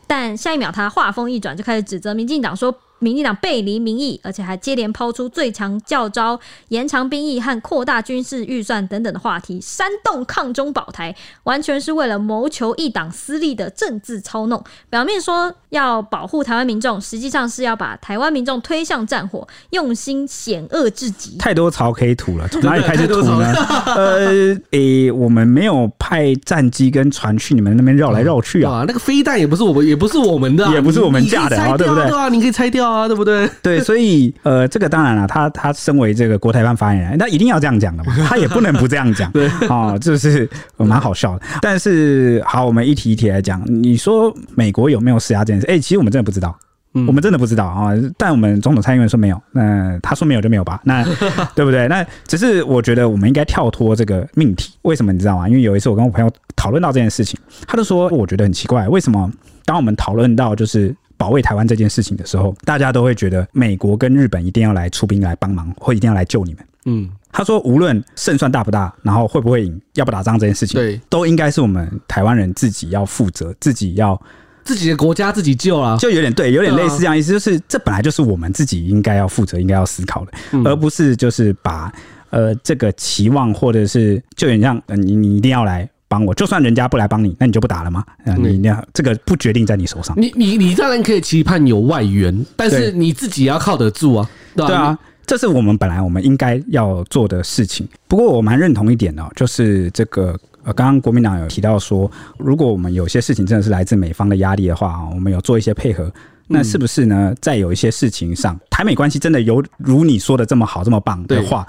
[0.10, 2.76] 但下一秒，他话锋一转，就开始指责民进党说。
[3.00, 6.40] 民进党背离民意，而且还接连抛出最强教招、
[6.70, 14.64] 延长兵役和扩大军事预算等等的话题，煽动抗中保台，完全是为了谋求一党私利的政治操弄。
[14.90, 21.38] 表面说要保护台湾民众，实际上是要把台湾民众推向战火，用心险恶至极。
[21.40, 23.54] 太多槽可以吐了，从哪里开始吐呢？
[23.86, 24.28] 呃，
[24.72, 32.08] 诶、欸， 我们没有派战机跟船去你们那边绕来绕去啊，那个飞弹也不是我们，也不是我们的、啊，也不是我们架的啊，对不对？
[32.08, 32.89] 对啊，你可以拆掉。
[32.90, 33.50] 啊，对不对？
[33.62, 41.46] 对，所以呃，这个当然了，他他身为这个国台办发言人，那一定要这样讲的嘛， 他也不能不这样讲，对啊，这、就是蛮好笑的。
[41.62, 45.68] 但是好，我们一题一题来讲，你说美国有没有施压这件事？
[45.68, 46.58] 哎、欸，其实我们真的不知道，
[46.96, 47.92] 嗯、我们真的不知道啊。
[48.18, 50.82] 但我们总统蔡英文说没有，那他说没有就没有吧？
[50.84, 51.04] 那
[51.56, 51.88] 对不对？
[51.88, 54.74] 那只是我觉得我们应该跳脱这个命题。
[54.82, 55.48] 为什么你知道吗？
[55.48, 59.32] 因为有一次我跟我朋友讨论到这件事情，他就说我觉得很奇怪，为什么
[59.66, 60.96] 当我们讨论到就是。
[61.20, 66.66] 保卫台湾这件事情的时候，大家都会觉得美国跟日本一定要来出兵来帮忙，或一定要来救你们。
[66.86, 74.20] 嗯，他说无论胜算大不大，然后会不会赢，要不打仗这件事情，对，都应该是我们台湾人自己要负责，自己要
[74.64, 80.32] 自己的国家自己救啊，就有点对，有点类似这样意思，就是这本来就是我们自己应该要负责、应该要思考的，
[80.64, 81.92] 而不是就是把
[82.30, 85.88] 呃这个期望或者是就有点像你你一定要来。
[86.10, 88.04] 帮我，就算人家不来帮你，那你就不打了吗？
[88.26, 90.14] 嗯、你那这个不决定在你手上。
[90.20, 94.30] 你你你当然可以期盼有外援，但是你自己也要靠得住啊。
[94.56, 97.88] 对啊，这是我们本来我们应该要做的事情。
[98.08, 106.12] 不过我蛮认同一点哦，就是这个呃，刚刚国民党有提到说，如果我们有些事情真的是来自美方的压力的话，我们有做一些配合，
[106.48, 107.34] 那是不是呢？
[107.40, 111.66] 在有一些事情上，台美关系真的有如你说的这么好这么棒的话？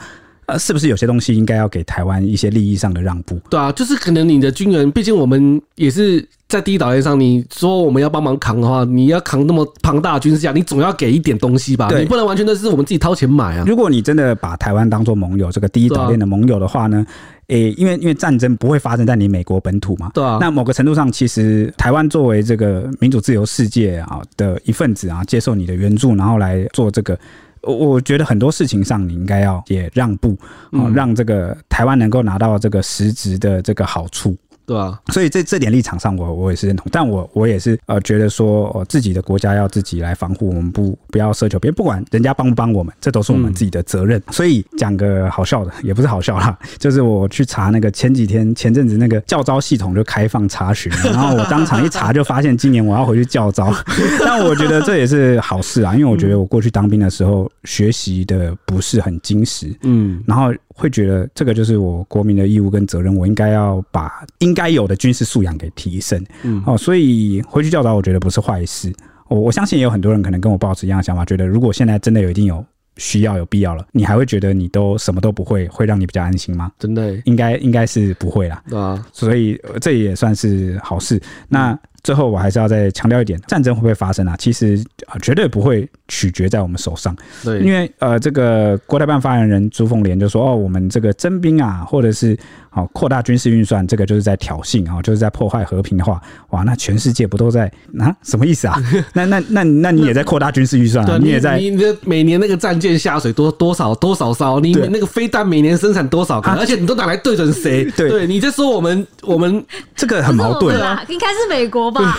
[0.51, 3.40] 呃，是不是有些东西应该要给台湾一些利益上的让步？
[3.48, 11.88] 对啊，就是可能你的军人，毕竟我们也是在第一岛链上，你说我们要帮忙扛的话，你要扛那么庞大的军事架，你总要给一点东西吧？
[11.96, 13.64] 你不能完全都是我们自己掏钱买啊。
[13.66, 17.07] 如果你真的把台湾当做盟友，这个第一岛链的盟友的话呢？
[17.48, 20.38] 诶、欸，因为因为战争不会发生在你美国本土嘛，对啊。
[20.40, 27.18] 那某个程度上，其实台湾作为这个民主自由世界啊的一份子啊，接受你的援助，然后来做这个，
[27.62, 30.36] 我我觉得很多事情上你应该要也让步
[30.72, 34.36] 啊，让这个台湾能够拿到这个实质的这个好处。
[34.70, 44.16] 对啊，所以这这点立场上我，我我也是认同，但我我也是呃觉得说，呃，自己的国家要自己来防护，我们不不要奢求别人，不管人家帮不帮我们，这都是我们自己的责任。
[44.28, 53.74] 嗯、所以讲个好笑的， 也不是好笑啦，就是我去查那个前几天前阵子那个教招系统就开放查询，然后我当场一查就发现今年我要回去教招，
[54.24, 60.54] 但我觉得这也是好事啊，因为我觉得我过去当兵的时候学习的不是很精实，嗯，然后。
[60.81, 66.24] 会觉得这个就是我国民的义务跟责任，我应该要把应该有的军事素养给提升。
[66.43, 68.91] 嗯，哦，所以回去教导，我觉得不是坏事。
[69.28, 72.64] 我我相信也有很多人可能跟我抱持一样的想法，觉得如果现在真的有一定有
[72.97, 76.72] 需要有必要了，你还会觉得你都什么都不会，会让你比较安心吗？
[76.78, 78.62] 真的，应该应该是不会啦。
[78.72, 81.20] 啊，所以这也算是好事。
[81.47, 81.78] 那。
[82.03, 84.34] 最后，我还是要再强调一点：战争会不会发生啊？
[84.36, 87.14] 其实啊，绝对不会取决在我们手上。
[87.44, 92.36] 对，因为呃，这个国台办发言人朱凤莲就说：“哦，我们这个征兵啊，或者是
[92.72, 98.14] 哦扩大军事预算，这个就是在挑衅啊，就是在破坏和平的话，哇，那全世界不都在啊？
[98.22, 98.80] 什么意思啊？
[99.12, 101.18] 那那那那你也在扩大军事预算啊？
[101.20, 104.60] 你也在你的每年那个战舰下水多多少多少艘？
[104.60, 106.52] 你那个飞弹每年生产多少颗？
[106.52, 107.84] 而且你都拿来对准谁？
[107.96, 109.64] 对，你在说我们我们
[109.96, 112.16] 这个很矛盾啊，应该是美国。”吧，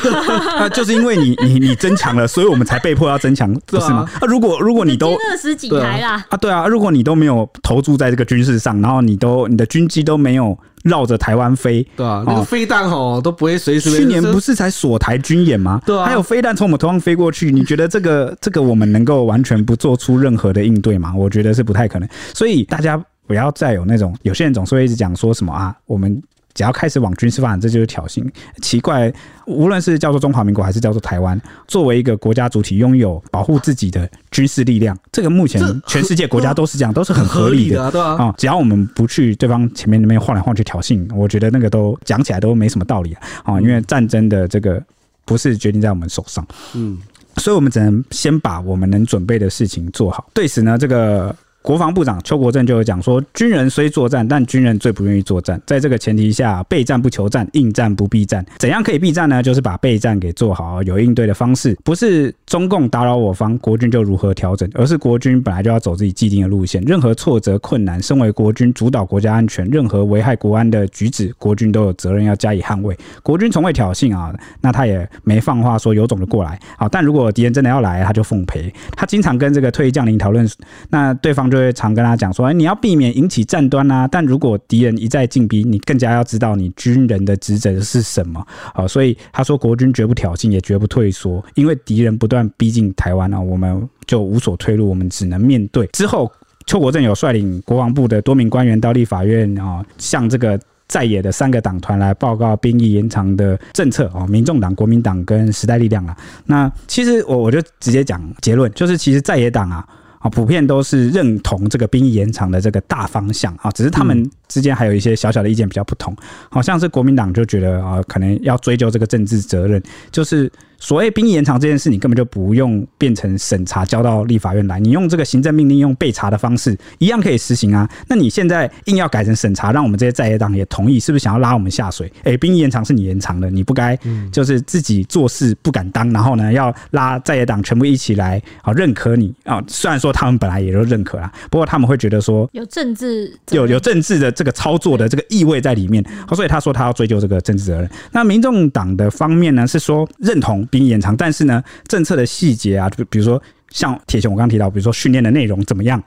[0.60, 4.10] 那 就是因为你你你增强了，所以我们才被迫要增强，不是吗？
[4.20, 10.41] 啊，如果如果你都二十几台啦，啊，对啊，如果你都没有投注在这个军事上，然后你都你的军机都没有
[10.84, 13.92] 绕着台湾飞，对啊，那个飞弹哦都不会随时。
[13.92, 15.82] 去年不是才锁台军演吗？
[15.86, 21.14] 对啊，还有飞弹从我们头上飞过去，你觉得这个 这个我们能够完全不做出任何的应对吗？
[21.16, 22.08] 我觉得是不太可能。
[22.34, 26.22] 所以大家不要再有那种有些人总是会一直讲说什么啊，我们。
[26.54, 28.26] 只要开始往军事发展，这就是挑衅。
[28.62, 29.12] 奇怪，
[29.46, 38.34] 无论是叫做中华民国还是叫做台湾，作为一个国家主体，拥有保护自己的军事力量，这个目前全世界国家都是这样，都是很合理的，对啊。
[38.38, 43.60] 只要我们不去对方前面那边晃来晃去挑衅，我觉得那个都讲起来都没什么道理啊。
[43.62, 44.82] 因为战争的这个
[45.26, 46.46] 不是决定在我们手上，
[46.76, 46.98] 嗯，
[47.38, 50.30] 所以我们只能先把我们能准备的事情做好。
[50.34, 51.36] 对此呢，这个。
[51.62, 55.62] 国防部长邱国正就有讲说，军人虽作战，但军人最不愿意作战。
[55.64, 58.44] 在这个前提下，备战不求战，应战不避战。
[58.58, 59.44] 怎样可以避战呢？
[59.44, 61.78] 就是把备战给做好，有应对的方式。
[61.84, 66.82] 不是中共打扰我方，国军就如何调整，而是国军本来就要走自己既定的路线。
[66.82, 72.98] 任何挫折困难，身为国军主导国家安全，任何危害国安的举止，国军都有责任要加以捍卫。
[73.22, 76.60] 国军从未挑衅啊，那他也没放话说有种的过来。
[76.76, 78.74] 好，但如果敌人真的要来，他就奉陪。
[78.98, 80.50] 他经常跟这个退役将领讨论，
[80.90, 81.51] 那对方。
[81.52, 84.08] 就会常跟他讲说，哎，你要避免引起战端啊。
[84.08, 88.44] 但如果敌人一再进逼，你更加要知道你军人的职责是什么。
[88.74, 95.86] 好，所以他说，国军绝不挑衅，也绝不退缩，因为敌人不断逼近台湾啊，我们就无所退路，我们只能面对。
[95.88, 96.32] 之后，
[96.66, 106.16] 邱国正有率领国防部的多名官员到立法院啊，向这个在野的三个党团来报告兵役延长的政策啊，民众党、国民党跟时代力量啊。
[106.46, 109.88] 那其实我我就直接讲结论，就是其实在野党啊。
[110.22, 116.16] 啊，普遍都是认同这个兵役延长的这个大方向啊，只是他们之间还有一些小小的意见比较不同。
[116.50, 120.52] 好像是国民党就觉得啊，可能要追究这个政治责任，就是。
[120.82, 127.88] 所谓兵役延长这件事，你根本就不用变成审查交到立法院来，你用这个行政命令用备查的方式一样可以实行啊。
[128.08, 132.12] 那你现在硬要改成审查，让我们这些在野党也同意，是不是想要拉我们下水？
[132.24, 133.96] 哎、欸，兵役延长是你延长的，你不该
[134.32, 139.64] 就是自己做事不敢当，然后呢要拉在野党全部一起来啊认可你啊。
[139.68, 146.04] 虽然说他们本来也都认可啦，不过他们会觉得说有政治有有政治的这个操作的这个意味在里面，
[146.34, 147.88] 所以他说他要追究这个政治责任。
[148.12, 150.68] 那民众党的方面呢是说认同。
[150.72, 156.02] 兵役延长，但是呢，政策的细节啊，就比如说像铁雄，我刚刚提到，比如说训练的内容怎么样，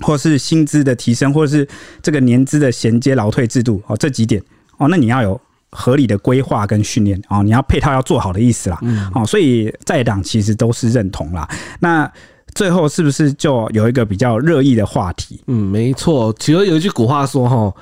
[0.00, 1.68] 或是薪资的提升，或者是
[2.02, 4.42] 这个年资的衔接劳退制度哦，这几点
[4.78, 5.40] 哦，那你要有
[5.70, 8.80] 合理的规划跟训练哦，你要配套要做好的意思啦，
[9.14, 11.48] 哦，所以在党其实都是认同啦。
[11.78, 12.10] 那
[12.54, 15.40] 最后是不是就有一个比较热议的话题？
[15.46, 17.72] 嗯，没错，其实有一句古话说哈。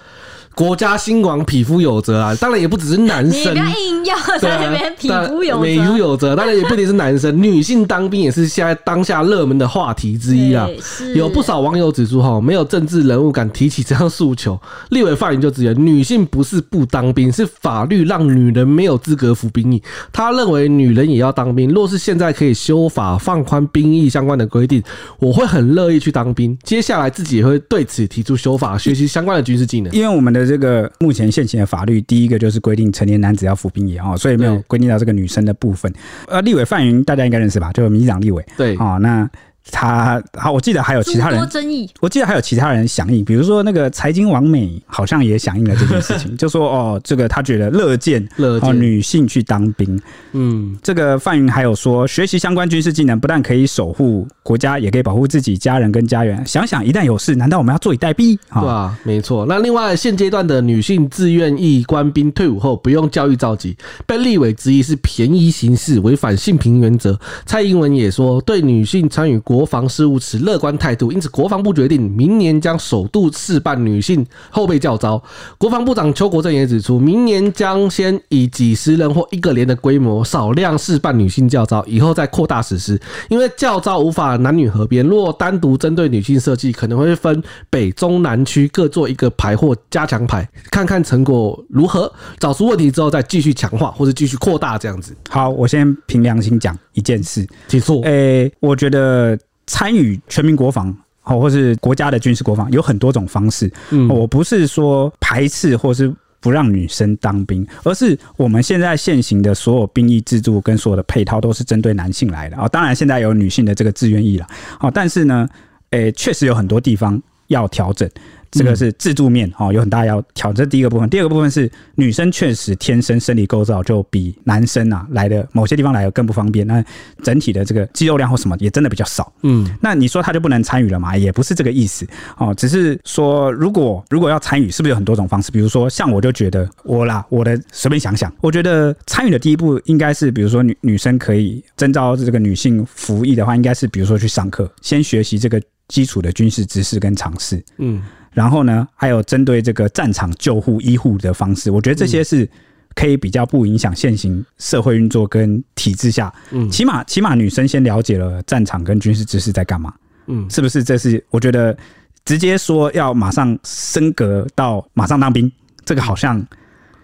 [0.61, 2.35] 国家兴亡，匹夫有责啊！
[2.35, 6.37] 当然也不只是男生，你不要硬要在那边匹夫有责，匹夫有责。
[6.37, 10.69] 当然也不一定是男生，女性当兵也是现在当下热门的话题之一啊。
[11.15, 14.61] 有不少网友指出，哈，没有政治人物敢提起这样诉求。
[14.91, 19.83] 立委范云就直言，女性不是不当兵，是法律让女人没有资格服兵役。
[20.13, 24.83] 他认为女人也要当兵，若是现在可以修法放宽兵役相关的规定，
[25.21, 26.55] 我会很乐意去当兵。
[26.63, 29.91] 接下来自己也会对此提出修法，学习相关的军事技能。
[29.95, 35.93] 因为我们的这个目前现行的法律，第一个就是规定成年男子要服兵役啊，所以没有规定到这个女生的部分。
[36.27, 37.73] 呃，立委范云大家应该认识吧？
[37.73, 38.45] 就民进党立委。
[38.57, 39.31] 对啊，那。
[39.71, 41.89] 他好，我记得还有其他人，争议。
[42.01, 50.01] 我记得还有其他人响应，比如说那个财经王美好像也响应了这件事情， 就说哦，这个他觉得乐见哦女性去当兵。
[50.33, 56.45] 嗯，这个范云还有说，学习相关军事技能不但可以守护国家，也可以保护自己家人跟家园。
[56.47, 58.39] 想想一旦有事，难道我们要坐以待毙？
[58.53, 59.47] 对啊，没错。
[59.47, 67.18] 那另外现阶段的女性自愿役官兵退伍后不用教育召集，被立委质疑是便宜行事，违反性平原则。
[67.47, 75.23] 蔡英文也说，对女性参与国防事务持乐观态度，因此国防部决定明年将首度试办女性后备教招。
[75.59, 83.01] 国防部长邱国正也指出，明年将先以几十人或一个连的规模少量试办女性教招，以后再扩大实施。
[83.29, 95.15] 因为教招无法男女合编，若单独针对女性设计，可能会分北中南区各做一个排或加强排，看看成果如何，找出问题之后再继续强化或者继续扩大这样子。
[95.29, 98.01] 好，我先凭良心讲一件事，请说。
[98.03, 99.39] 诶，我觉得。
[99.71, 100.93] 参与全民国防，
[101.23, 103.73] 或是国家的军事国防，有很多种方式。
[103.91, 112.66] 嗯，我不是说排斥或是不让女生当兵，而是我们现在现行的所有兵役制度跟所有的配套都是针对男性来的啊。
[112.66, 114.47] 当然，现在有女性的这个志愿役了。
[114.81, 115.49] 哦，但是呢，
[115.91, 118.11] 诶，确实有很多地方要调整。
[118.51, 120.53] 这个是制度面哦，有很大要挑。
[120.53, 126.67] 这第一个部分，第二个部分是女生确实天生生理构造就比男生啊来的某些地方来的更不方便。
[126.67, 126.85] 那
[127.23, 129.33] 整体的这个肌肉量或什么也真的比较少。
[129.43, 131.17] 嗯，那你说他就不能参与了嘛？
[131.17, 132.07] 也不是这个意思
[132.39, 135.51] 哦，只是说如果如果要参与，是不是有很多种方式？
[135.53, 147.63] 比如说像我就觉得我啦，我的随便想想，我觉得参与的第一步应该是，比如说女女生可以征召这个女性服役的话，应该是比如说去上课，先学习这个基础的军事知识跟常识。
[147.79, 148.03] 嗯。
[148.33, 152.49] 然后呢，还有针对这个战场救护医护的方式，我觉得这些是
[152.95, 159.93] 可以比较不影响现行社会运作跟体制下，嗯，起码起码女生先了解了战场跟军事知识在干嘛，
[160.26, 160.83] 嗯，是不是？
[160.85, 161.76] 这是我觉得
[162.24, 165.51] 直接说要马上升格到马上当兵，
[165.85, 166.41] 这个好像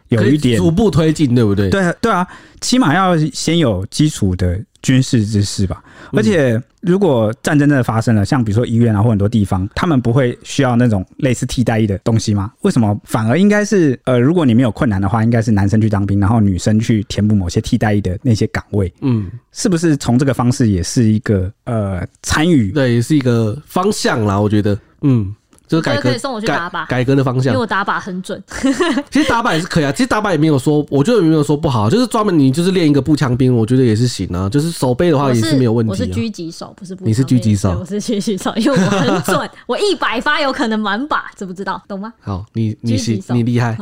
[0.08, 1.70] 有一点逐步推进，对不对？
[1.70, 2.26] 对啊，对啊，
[2.60, 5.82] 起码要先有基础的军事知识吧，
[6.12, 6.60] 而且。
[6.82, 12.52] 如果战争真的发生了，像比如说医院啊，或很多地方，他们不会需要那种类似替代役的东西吗？
[12.60, 18.92] 为什么反而应该是呃，如果你没有困难的话，应该是男生去当兵，然后女生去填补某些替代役的那些岗位？
[19.00, 22.70] 嗯，是不是从这个方式也是一个呃参与？
[22.70, 25.34] 对，也是一个方向啦，我觉得，嗯。
[25.68, 28.42] 就是改革，可以送我去打靶，改革的方向，因为我打靶很准。
[29.10, 34.48] 其实打靶也是可以啊，其实打靶也没有说，我觉得也没有说不好，就是专门你就是练一个步枪兵，我觉得也是行啊。
[34.48, 35.90] 就是手背的话也是没有问题。
[35.90, 37.10] 我是狙击手，不是步兵。
[37.10, 41.82] 你是狙击手，我是狙击手，因为我很准， 我一百发有可能满靶，知不知道？
[41.88, 42.12] 懂吗？
[42.20, 43.76] 好，你你是你厉害。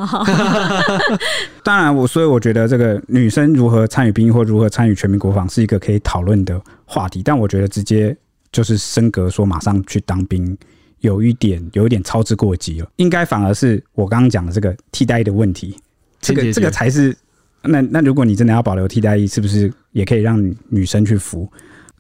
[1.63, 8.17] 当然，我所以我觉得这个女生如何参与兵役或如何参与全民国防是一个可以讨论的话题，但我觉得直接
[8.53, 10.57] 就是升格说马上去当兵。
[11.05, 12.91] 有一点，有一点操之过急了。
[12.97, 15.77] 应该反而是我刚刚讲的这个替代役的问题，
[16.21, 17.17] 这个这个才是。
[17.63, 21.51] 那那如果你真的要保留替代役，是不是也可以让女生去服？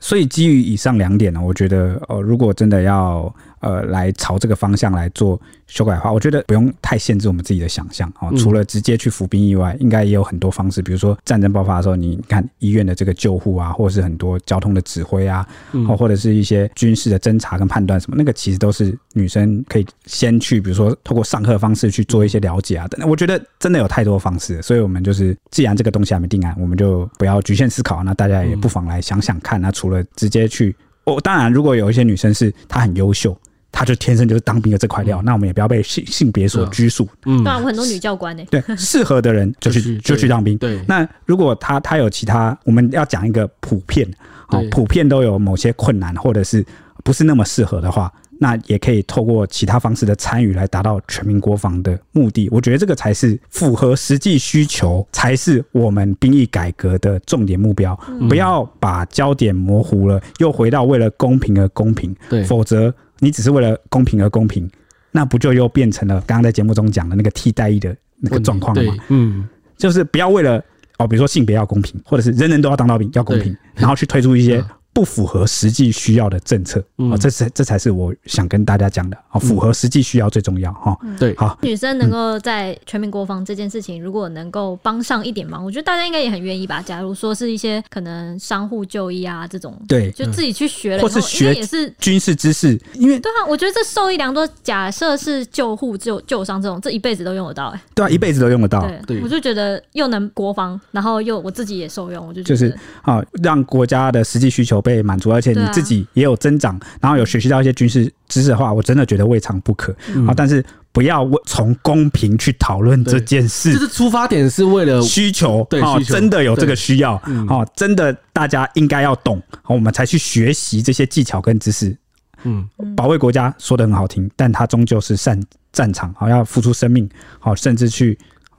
[0.00, 3.34] 所以基于以上两点呢，我觉得，呃，如果真的要。
[3.64, 8.30] 呃，来朝这个方向来做修改的话，我觉得不用太限制我们自己的想象哦。
[8.36, 15.48] 除了直接去服兵役外，应该也有很多方式，比如说战争爆发的时候，你看医院的这个救护啊，或者是很多交通的指挥啊，
[15.96, 23.08] 或者是一些军事的侦查跟判断什么，那个其实都是女生可以先去，比如说透过上课的方式去做一些了解啊等等。
[23.08, 29.58] 我觉得真的有太多方式，所以我们就是既然这个东西还没定案，我们就不要局限思考，那大家也不妨来想想看。
[29.58, 33.34] 那除了直接去，哦，当然如果有一些女生是她很优秀。
[33.76, 37.08] 他就天生就是当兵的这块料，嗯、那我们也不要被性性别所拘束。
[37.26, 38.60] 嗯，当然我很多女教官呢、欸。
[38.62, 40.56] 对，适合的人就 去就去当兵。
[40.56, 44.08] 对，那如果他他有其他，我们要讲一个普遍，
[44.46, 46.64] 啊，普遍都有某些困难，或者是
[47.02, 52.48] 不是那么适合的话，那也可以透过其他方式的参与来达到全民国防的目的。
[52.52, 57.98] 我觉得这个才是符合实际需求，才是我们兵役改革的重点目标。
[58.08, 62.14] 嗯、不要把焦点模糊了，又回到为了公平而公平。
[62.30, 62.94] 对，否则。
[63.18, 64.70] 你只是为了公平而公平，
[65.10, 68.94] 那不就又变成了刚刚在节目中讲的那个替代役的那个状况了吗？
[69.08, 70.62] 嗯，就是不要为了
[70.98, 74.64] 哦，比如说性别要公平，或者是人人都要当到兵要公平，然后去推出一些。
[74.94, 86.80] 不符合实际需要的政策，哦，这是这才是我想跟大家讲的，哦，符合实际需要最重要，哈，对，好，女生能够在全民国防这件事情，如果能够帮上一点忙，我觉得大家应该也很愿意吧。
[86.80, 94.48] 假如说是一些可能商户就医啊这种，对，就自己去学了，或是学也是军事知识，因为对啊，我觉得这受益良多。
[94.62, 98.88] 假设是救护、救救伤这种，这一辈子都用得到，哎，对啊，一辈子都用得到。
[99.06, 105.64] 对，我就觉得又能国防，然后又我自己也受用，我就觉得就是啊，让国家的实际需求被满足，而且你。
[105.74, 109.96] 自己也有增长，然后有学习到一些军事知识的话，我真的觉得未尝不可啊！
[110.14, 121.96] 嗯、但是不要从公平去讨论这件事，就是出发点是为了需求，对，哦、需求真的有这个需要，嗯、哦，真的大家应该要懂，我们才去学习这些技巧跟知识。
[122.44, 127.10] 嗯，保卫国家说的很好听，但它终究是战战场，好要付出生命，
[127.40, 128.16] 好甚至去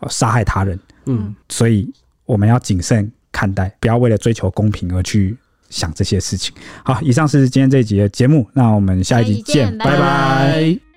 [0.09, 0.77] 杀害他人。
[1.05, 1.89] 嗯，所以
[2.25, 5.37] 我们要谨慎看待，不要为了追求公平而去。
[5.69, 6.53] 想这些事情。
[6.83, 9.91] 好，以上是今天这一集的节目，那我们下一集见，拜拜。
[9.91, 10.94] 拜拜。